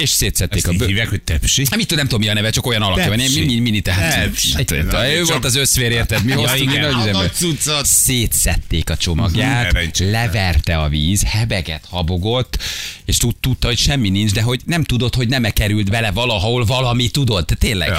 és 0.00 0.10
szétszették 0.10 0.56
Ezt 0.56 0.66
a 0.66 0.72
bő... 0.72 0.86
hívják, 0.86 1.08
hogy 1.08 1.22
tepsi. 1.22 1.64
Hát 1.70 1.76
mit 1.76 1.86
tudom, 1.86 1.98
nem 1.98 2.06
tudom, 2.06 2.20
mi 2.20 2.28
a 2.28 2.34
neve, 2.34 2.50
csak 2.50 2.66
olyan 2.66 2.82
alakja 2.82 3.08
van, 3.08 3.18
mini, 3.18 3.58
mini 3.58 3.80
tehát. 3.80 4.12
Hát, 4.52 4.66
tudod, 4.66 4.94
ő 5.04 5.24
volt 5.24 5.44
az 5.44 5.56
összvér, 5.56 5.90
érted? 5.90 6.24
Mi 6.24 6.32
hoztunk 6.32 6.70
üzembe. 6.70 7.10
nagy. 7.10 7.84
Szétszették 7.84 8.90
a 8.90 8.96
csomagját, 8.96 9.98
leverte 9.98 10.78
a 10.78 10.88
víz, 10.88 11.22
hebeget, 11.26 11.84
habogott, 11.88 12.58
és 13.04 13.16
tud, 13.16 13.36
tudta, 13.36 13.66
hogy 13.66 13.78
semmi 13.78 14.08
nincs, 14.08 14.32
de 14.32 14.42
hogy 14.42 14.60
nem 14.64 14.84
tudod, 14.84 15.14
hogy 15.14 15.28
nem-e 15.28 15.50
került 15.50 15.90
bele 15.90 16.10
valahol 16.10 16.64
valami, 16.64 17.08
tudod, 17.08 17.44
tényleg. 17.58 17.92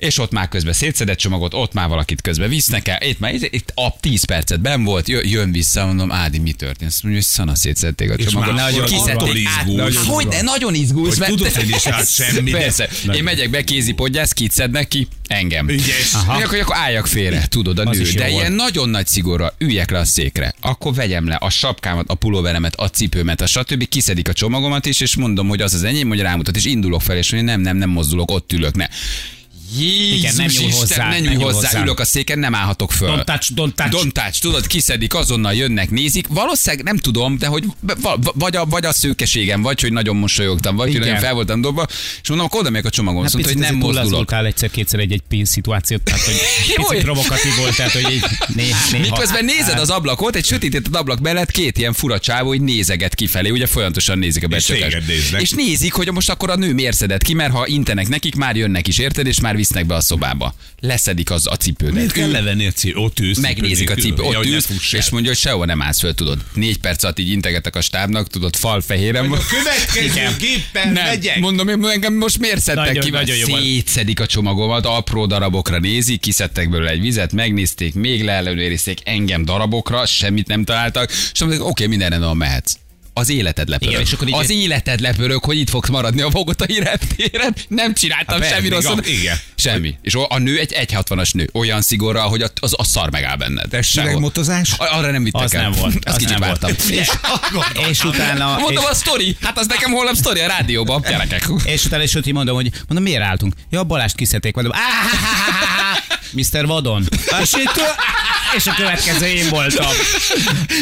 És 0.00 0.18
ott 0.18 0.30
már 0.30 0.48
közben 0.48 0.72
szétszedett 0.72 1.18
csomagot, 1.18 1.54
ott 1.54 1.72
már 1.72 1.88
valakit 1.88 2.20
közben 2.20 2.48
visznek 2.48 2.88
el, 2.88 2.98
itt 3.02 3.18
már 3.18 3.34
itt 3.34 3.72
a 3.74 3.96
10 4.00 4.24
percet 4.24 4.60
ben 4.60 4.84
volt, 4.84 5.08
jö- 5.08 5.30
jön 5.30 5.52
vissza, 5.52 5.86
mondom, 5.86 6.12
Ádi, 6.12 6.38
mi 6.38 6.52
történt? 6.52 6.90
Azt 6.90 7.02
mondja, 7.02 7.20
hogy 7.20 7.30
szana 7.30 7.54
szétszették 7.54 8.10
a 8.10 8.16
csomagot. 8.16 8.60
attól 8.60 8.84
Kiszedték 8.84 9.46
át. 9.46 9.66
izgulsz. 9.66 10.06
Hogy, 10.06 10.26
de 10.26 10.42
nagyon 10.42 10.74
izgulsz. 10.74 11.08
Hogy 11.08 11.18
mert- 11.18 11.30
tudod, 11.32 11.52
hogy 11.52 11.66
nincs 11.66 11.82
rá 11.82 12.02
semmi, 12.04 12.50
Persze. 12.50 12.88
Én 13.14 13.22
megyek 13.22 13.50
be, 13.50 13.64
kézipodjász, 13.64 14.32
kit 14.32 14.52
szednek 14.52 14.88
ki? 14.88 15.08
Engem. 15.26 15.68
Ügyes. 15.68 16.12
Aha. 16.14 16.32
Akkor, 16.42 16.58
akkor 16.58 16.76
álljak 16.76 17.06
félre, 17.06 17.46
tudod, 17.48 17.78
a 17.78 17.84
nő. 17.84 18.00
is 18.00 18.14
De 18.14 18.28
ilyen 18.28 18.52
nagyon 18.52 18.88
nagy 18.88 19.06
szigorra 19.06 19.54
üljek 19.58 19.90
le 19.90 19.98
a 19.98 20.04
székre. 20.04 20.54
Akkor 20.60 20.94
vegyem 20.94 21.26
le 21.28 21.34
a 21.34 21.50
sapkámat, 21.50 22.08
a 22.08 22.14
pulóveremet, 22.14 22.74
a 22.76 22.88
cipőmet, 22.88 23.40
a 23.40 23.46
stb. 23.46 23.88
Kiszedik 23.88 24.28
a 24.28 24.32
csomagomat 24.32 24.86
is, 24.86 25.00
és 25.00 25.16
mondom, 25.16 25.48
hogy 25.48 25.60
az 25.60 25.74
az 25.74 25.82
enyém, 25.82 26.08
hogy 26.08 26.20
rámutat, 26.20 26.56
és 26.56 26.64
indulok 26.64 27.02
fel, 27.02 27.16
és 27.16 27.32
mondja, 27.32 27.50
nem, 27.52 27.60
nem, 27.60 27.76
nem 27.76 27.90
mozdulok, 27.90 28.30
ott 28.30 28.52
ülök, 28.52 28.74
ne. 28.76 28.86
Jézus 29.78 30.18
Igen, 30.18 30.34
nem 30.36 30.46
nyúl 30.46 30.68
Isten, 30.68 30.78
hozzá, 30.80 31.08
ne 31.08 31.20
nem 31.20 31.32
nyúl 31.32 31.42
hozzá, 31.42 31.68
hozzá. 31.68 31.82
ülök 31.82 32.00
a 32.00 32.04
széken, 32.04 32.38
nem 32.38 32.54
állhatok 32.54 32.92
föl. 32.92 33.08
Don't 33.08 33.24
touch, 33.24 33.50
don't 33.54 33.74
touch. 33.74 33.92
Don't 34.04 34.12
touch, 34.12 34.40
tudod, 34.40 34.66
kiszedik, 34.66 35.14
azonnal 35.14 35.54
jönnek, 35.54 35.90
nézik. 35.90 36.26
Valószínűleg 36.28 36.84
nem 36.84 36.96
tudom, 36.96 37.38
de 37.38 37.46
hogy 37.46 37.64
va- 37.80 38.32
vagy 38.34 38.56
a, 38.56 38.64
vagy 38.64 38.84
a 38.84 38.92
szőkeségem, 38.92 39.62
vagy 39.62 39.80
hogy 39.80 39.92
nagyon 39.92 40.16
mosolyogtam, 40.16 40.76
vagy 40.76 40.90
hogy 40.90 41.00
nagyon 41.00 41.18
fel 41.18 41.34
voltam 41.34 41.60
dobva, 41.60 41.86
és 42.22 42.28
mondom, 42.28 42.46
akkor 42.46 42.66
oda 42.66 42.78
a 42.82 42.90
csomagom, 42.90 43.22
Hát 43.22 43.32
mondta, 43.32 43.52
hogy 43.52 43.60
nem 43.60 43.74
mozdulok. 43.74 44.32
egyszer-kétszer 44.32 45.00
egy-egy 45.00 45.22
pénz 45.28 45.48
szituációt, 45.48 46.02
tehát 46.02 46.20
hogy 46.20 46.34
picit 46.76 47.02
provokatív 47.02 47.56
volt, 47.58 47.76
tehát 47.76 47.92
hogy 47.92 48.12
így 48.12 48.24
néha, 48.56 48.78
néha. 48.92 49.10
Miközben 49.10 49.44
nézed 49.44 49.78
az 49.78 49.90
ablakot, 49.90 50.36
egy 50.36 50.44
sötétített 50.44 50.94
ablak 50.94 51.20
mellett 51.20 51.50
két 51.50 51.78
ilyen 51.78 51.92
fura 51.92 52.18
csávó, 52.18 52.48
hogy 52.48 52.60
nézeget 52.60 53.14
kifelé, 53.14 53.50
ugye 53.50 53.66
folyamatosan 53.66 54.18
nézik 54.18 54.44
a 54.44 54.48
téged 54.66 55.06
néznek. 55.06 55.40
És 55.40 55.50
nézik, 55.50 55.92
hogy 55.92 56.12
most 56.12 56.30
akkor 56.30 56.50
a 56.50 56.56
nő 56.56 56.74
miért 56.74 56.96
szedett 56.96 57.22
ki, 57.22 57.34
mert 57.34 57.52
ha 57.52 57.66
intenek 57.66 58.08
nekik, 58.08 58.34
már 58.34 58.56
jönnek 58.56 58.88
is, 58.88 58.98
érted, 58.98 59.26
és 59.26 59.40
már 59.40 59.54
visznek 59.60 59.86
be 59.86 59.94
a 59.94 60.00
szobába. 60.00 60.54
Leszedik 60.80 61.30
az 61.30 61.46
a 61.46 61.56
cipődet. 61.56 61.94
Miért 61.94 62.12
kell 62.12 62.30
levenni 62.30 62.66
a 62.66 62.70
cipőt? 62.70 63.02
Ott 63.02 63.18
ülsz. 63.20 63.38
Megnézik 63.38 63.90
a 63.90 63.94
nélkül. 63.94 64.14
cipő, 64.14 64.30
Ja, 64.30 64.38
ott 64.38 64.44
ne 64.44 64.50
ülsz, 64.50 64.92
és 64.92 65.08
mondja, 65.10 65.30
hogy 65.30 65.38
sehova 65.40 65.64
nem 65.64 65.82
állsz 65.82 65.98
föl, 66.00 66.14
tudod. 66.14 66.38
Négy 66.54 66.78
perc 66.78 67.02
alatt 67.04 67.18
így 67.18 67.30
integetek 67.30 67.76
a 67.76 67.80
stábnak, 67.80 68.28
tudod, 68.28 68.56
fal 68.56 68.80
fehéren 68.80 69.28
van. 69.28 69.38
Következő 69.48 70.36
géppen 70.38 70.92
Nem, 70.92 71.04
megyek. 71.04 71.38
mondom, 71.38 71.68
én 71.68 71.84
engem 71.84 72.14
most 72.14 72.38
miért 72.38 72.60
szedtek 72.60 72.84
Nagyon- 72.86 73.04
ki? 73.04 73.10
Nagyon. 73.10 73.36
Szétszedik 73.60 74.20
a 74.20 74.26
csomagomat, 74.26 74.86
apró 74.86 75.26
darabokra 75.26 75.78
nézik, 75.78 76.20
kiszedtek 76.20 76.70
belőle 76.70 76.90
egy 76.90 77.00
vizet, 77.00 77.32
megnézték, 77.32 77.94
még 77.94 78.24
leellenőrizték 78.24 78.98
engem 79.04 79.44
darabokra, 79.44 80.06
semmit 80.06 80.46
nem 80.46 80.64
találtak, 80.64 81.10
és 81.32 81.40
mondták, 81.40 81.64
oké, 81.64 81.86
minden 81.86 82.08
rendben 82.08 82.28
van, 82.28 82.38
mehetsz. 82.38 82.72
Az 83.12 83.28
életed 83.30 83.68
lepörög. 83.68 83.92
Igen, 83.92 84.04
és 84.06 84.12
akkor 84.12 84.28
így- 84.28 84.34
az 84.34 84.50
életed 84.50 85.00
lepörög, 85.00 85.44
hogy 85.44 85.58
itt 85.58 85.68
fogsz 85.70 85.88
maradni 85.88 86.20
a 86.20 86.28
Bogotai 86.28 86.78
reptéren. 86.78 87.54
Nem 87.68 87.94
csináltam 87.94 88.40
Hát 88.40 88.50
semmi 88.50 88.68
rosszat. 88.68 89.06
igen. 89.06 89.36
Semmi. 89.54 89.94
És 90.02 90.14
a 90.28 90.38
nő 90.38 90.58
egy 90.58 90.72
1,60-as 90.72 91.32
nő. 91.34 91.48
Olyan 91.52 91.82
szigorral, 91.82 92.28
hogy 92.28 92.42
a- 92.42 92.50
az, 92.60 92.74
a 92.76 92.84
szar 92.84 93.10
megáll 93.10 93.36
benned. 93.36 93.68
Testüveg 93.68 94.06
Sehol. 94.06 94.20
motozás? 94.20 94.72
A- 94.78 94.96
Arra 94.96 95.10
nem 95.10 95.24
vittek 95.24 95.42
Az 95.42 95.54
el. 95.54 95.62
nem 95.62 95.72
volt, 95.72 95.94
Azt 95.94 96.06
az 96.06 96.14
kicsit 96.14 96.28
nem 96.30 96.40
vártam. 96.40 96.70
volt. 96.78 96.90
És, 96.90 97.08
és 97.88 98.04
utána... 98.04 98.58
Mondom, 98.58 98.82
és, 98.84 98.90
a 98.90 98.94
sztori. 98.94 99.36
Hát 99.42 99.58
az 99.58 99.66
nekem 99.66 99.90
holnap 99.92 100.14
sztori 100.14 100.40
a 100.40 100.46
rádióban, 100.46 101.00
gyerekek. 101.08 101.48
és 101.64 101.84
utána 101.84 102.02
is 102.02 102.14
ott 102.14 102.32
mondom, 102.32 102.54
hogy 102.54 102.70
mondom, 102.88 103.04
miért 103.04 103.22
álltunk? 103.22 103.52
Ja, 103.70 103.84
Balást 103.84 104.14
kiszedték, 104.16 104.54
mondom, 104.54 104.72
Mr. 106.32 106.66
Vadon. 106.66 107.08
És, 107.42 107.52
itt, 107.52 107.80
és 108.56 108.66
a 108.66 108.74
következő 108.74 109.26
én 109.26 109.48
voltam. 109.48 109.90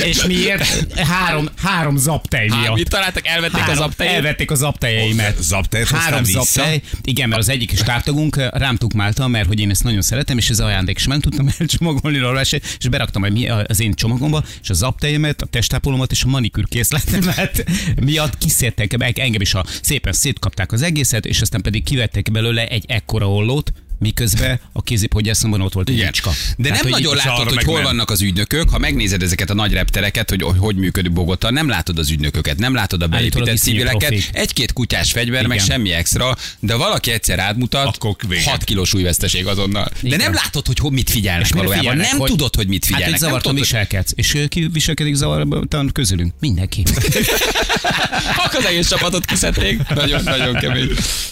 És 0.05 0.25
miért? 0.25 1.01
Három, 1.01 1.49
három 1.63 1.97
zaptej 1.97 2.49
miatt. 2.49 2.75
mit 2.75 2.89
találtak? 2.89 3.27
Elvették 3.27 3.61
az 3.61 3.67
Három, 3.67 3.83
aptejét? 3.83 4.15
elvették 4.15 4.51
az 4.51 4.59
zaptejeimet. 4.59 5.43
Zaptejt 5.43 5.89
Három 5.89 6.25
zaptej. 6.25 6.83
Igen, 7.03 7.29
mert 7.29 7.41
az 7.41 7.49
egyik 7.49 7.73
is 7.73 7.79
tártagunk 7.79 8.37
rám 8.53 8.77
tukmálta, 8.77 9.29
mert 9.29 9.47
hogy 9.47 9.61
én 9.61 9.71
ezt 9.71 9.85
nagyon 9.85 10.03
szeretem, 10.03 10.39
és 10.39 10.49
ez 10.49 10.61
ajándék, 10.61 10.97
és 10.97 11.05
nem 11.05 11.21
tudtam 11.21 11.49
elcsomagolni 11.59 12.19
róla 12.19 12.45
se, 12.45 12.61
és 12.79 12.89
beraktam 12.89 13.25
az 13.67 13.81
én 13.81 13.95
csomagomba, 13.95 14.45
és 14.63 14.71
a 14.71 14.75
zaptejemet, 14.75 15.43
a 15.43 15.47
testápolomat 15.47 16.11
és 16.11 16.23
a 16.23 16.29
manikűr 16.29 16.69
készletemet 16.69 17.65
miatt 18.05 18.39
kiszedtek, 18.39 18.95
engem 18.99 19.41
is 19.41 19.55
a, 19.55 19.65
szépen 19.83 20.13
szétkapták 20.13 20.73
az 20.73 20.83
egészet, 20.83 21.27
és 21.27 21.41
aztán 21.41 21.63
pedig 21.63 21.85
kivettek 21.85 22.31
belőle 22.33 22.67
egy 22.67 22.85
ekkora 22.89 23.33
ollót, 23.33 23.73
miközben 23.99 24.61
a 24.73 24.83
kézipodgyászomban 24.83 25.61
ott 25.61 25.73
volt 25.73 25.89
egy 25.89 25.95
Igen. 25.95 26.07
Ricska. 26.07 26.31
De 26.57 26.69
Tehát, 26.69 26.83
nem 26.83 26.93
hogy 26.93 27.03
nagyon 27.03 27.17
látod, 27.17 27.45
hogy 27.47 27.55
meg 27.55 27.65
hol 27.65 27.75
nem. 27.75 27.85
vannak 27.85 28.11
az 28.11 28.21
ügynökök. 28.21 28.71
Ha 28.71 28.79
megnézed 28.79 29.23
ezeket 29.23 29.51
a 29.51 29.55
nagy 29.55 29.73
reptereket, 29.73 30.29
hogy 30.31 30.43
hogy 30.59 30.77
működik 30.77 31.13
Bogota, 31.13 31.51
nem 31.51 31.69
látod 31.69 31.99
az 31.99 32.11
ügynököket, 32.11 32.59
nem 32.59 32.75
látod 32.75 33.03
a 33.03 33.07
beépített 33.07 33.57
civileket. 33.59 34.15
Egy-két 34.33 34.73
kutyás 34.73 35.13
fegyver, 35.13 35.47
meg 35.47 35.57
Igen. 35.57 35.69
semmi 35.69 35.93
extra, 35.93 36.37
de 36.61 36.75
valaki 36.75 37.11
egyszer 37.11 37.39
átmutat, 37.39 37.87
Akkor 37.97 38.17
véged. 38.29 38.45
6 38.45 38.65
kilós 38.65 38.95
újveszteség 38.95 39.47
azonnal. 39.47 39.85
De 39.85 39.99
Igen. 40.07 40.19
nem 40.19 40.33
látod, 40.33 40.67
hogy 40.67 40.79
hogy 40.79 40.93
mit 40.93 41.11
figyelnek 41.11 41.45
És 41.45 41.51
valójában. 41.53 41.79
figyelnek, 41.79 42.11
Nem 42.11 42.19
hogy- 42.21 42.31
tudod, 42.31 42.55
hogy 42.55 42.67
mit 42.69 42.85
Hát, 42.85 42.93
figyelnek. 42.95 43.21
nem 43.21 43.29
zavartan 43.29 43.55
viselkedsz. 43.55 44.13
És 44.15 44.37
ki 44.49 44.69
viselkedik 44.73 45.15
zavartan 45.15 45.91
közülünk? 45.93 46.33
Mindenki. 46.41 46.83
Akkor 48.45 48.59
az 48.59 48.65
egész 48.65 48.89
csapatot 48.89 49.25
kiszedték. 49.25 49.89
Nagyon, 49.95 50.23
nagyon 50.25 50.55
kemény. 50.55 50.89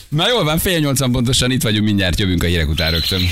Na 0.09 0.29
jól 0.29 0.45
van, 0.45 0.59
fél 0.59 0.79
nyolcan 0.79 1.13
pontosan 1.13 1.51
itt 1.51 1.63
vagyunk, 1.63 1.85
mindjárt 1.85 2.19
jövünk 2.21 2.43
a 2.43 2.47
hírek 2.57 2.71
után 2.71 2.91
rögtön. 2.91 3.23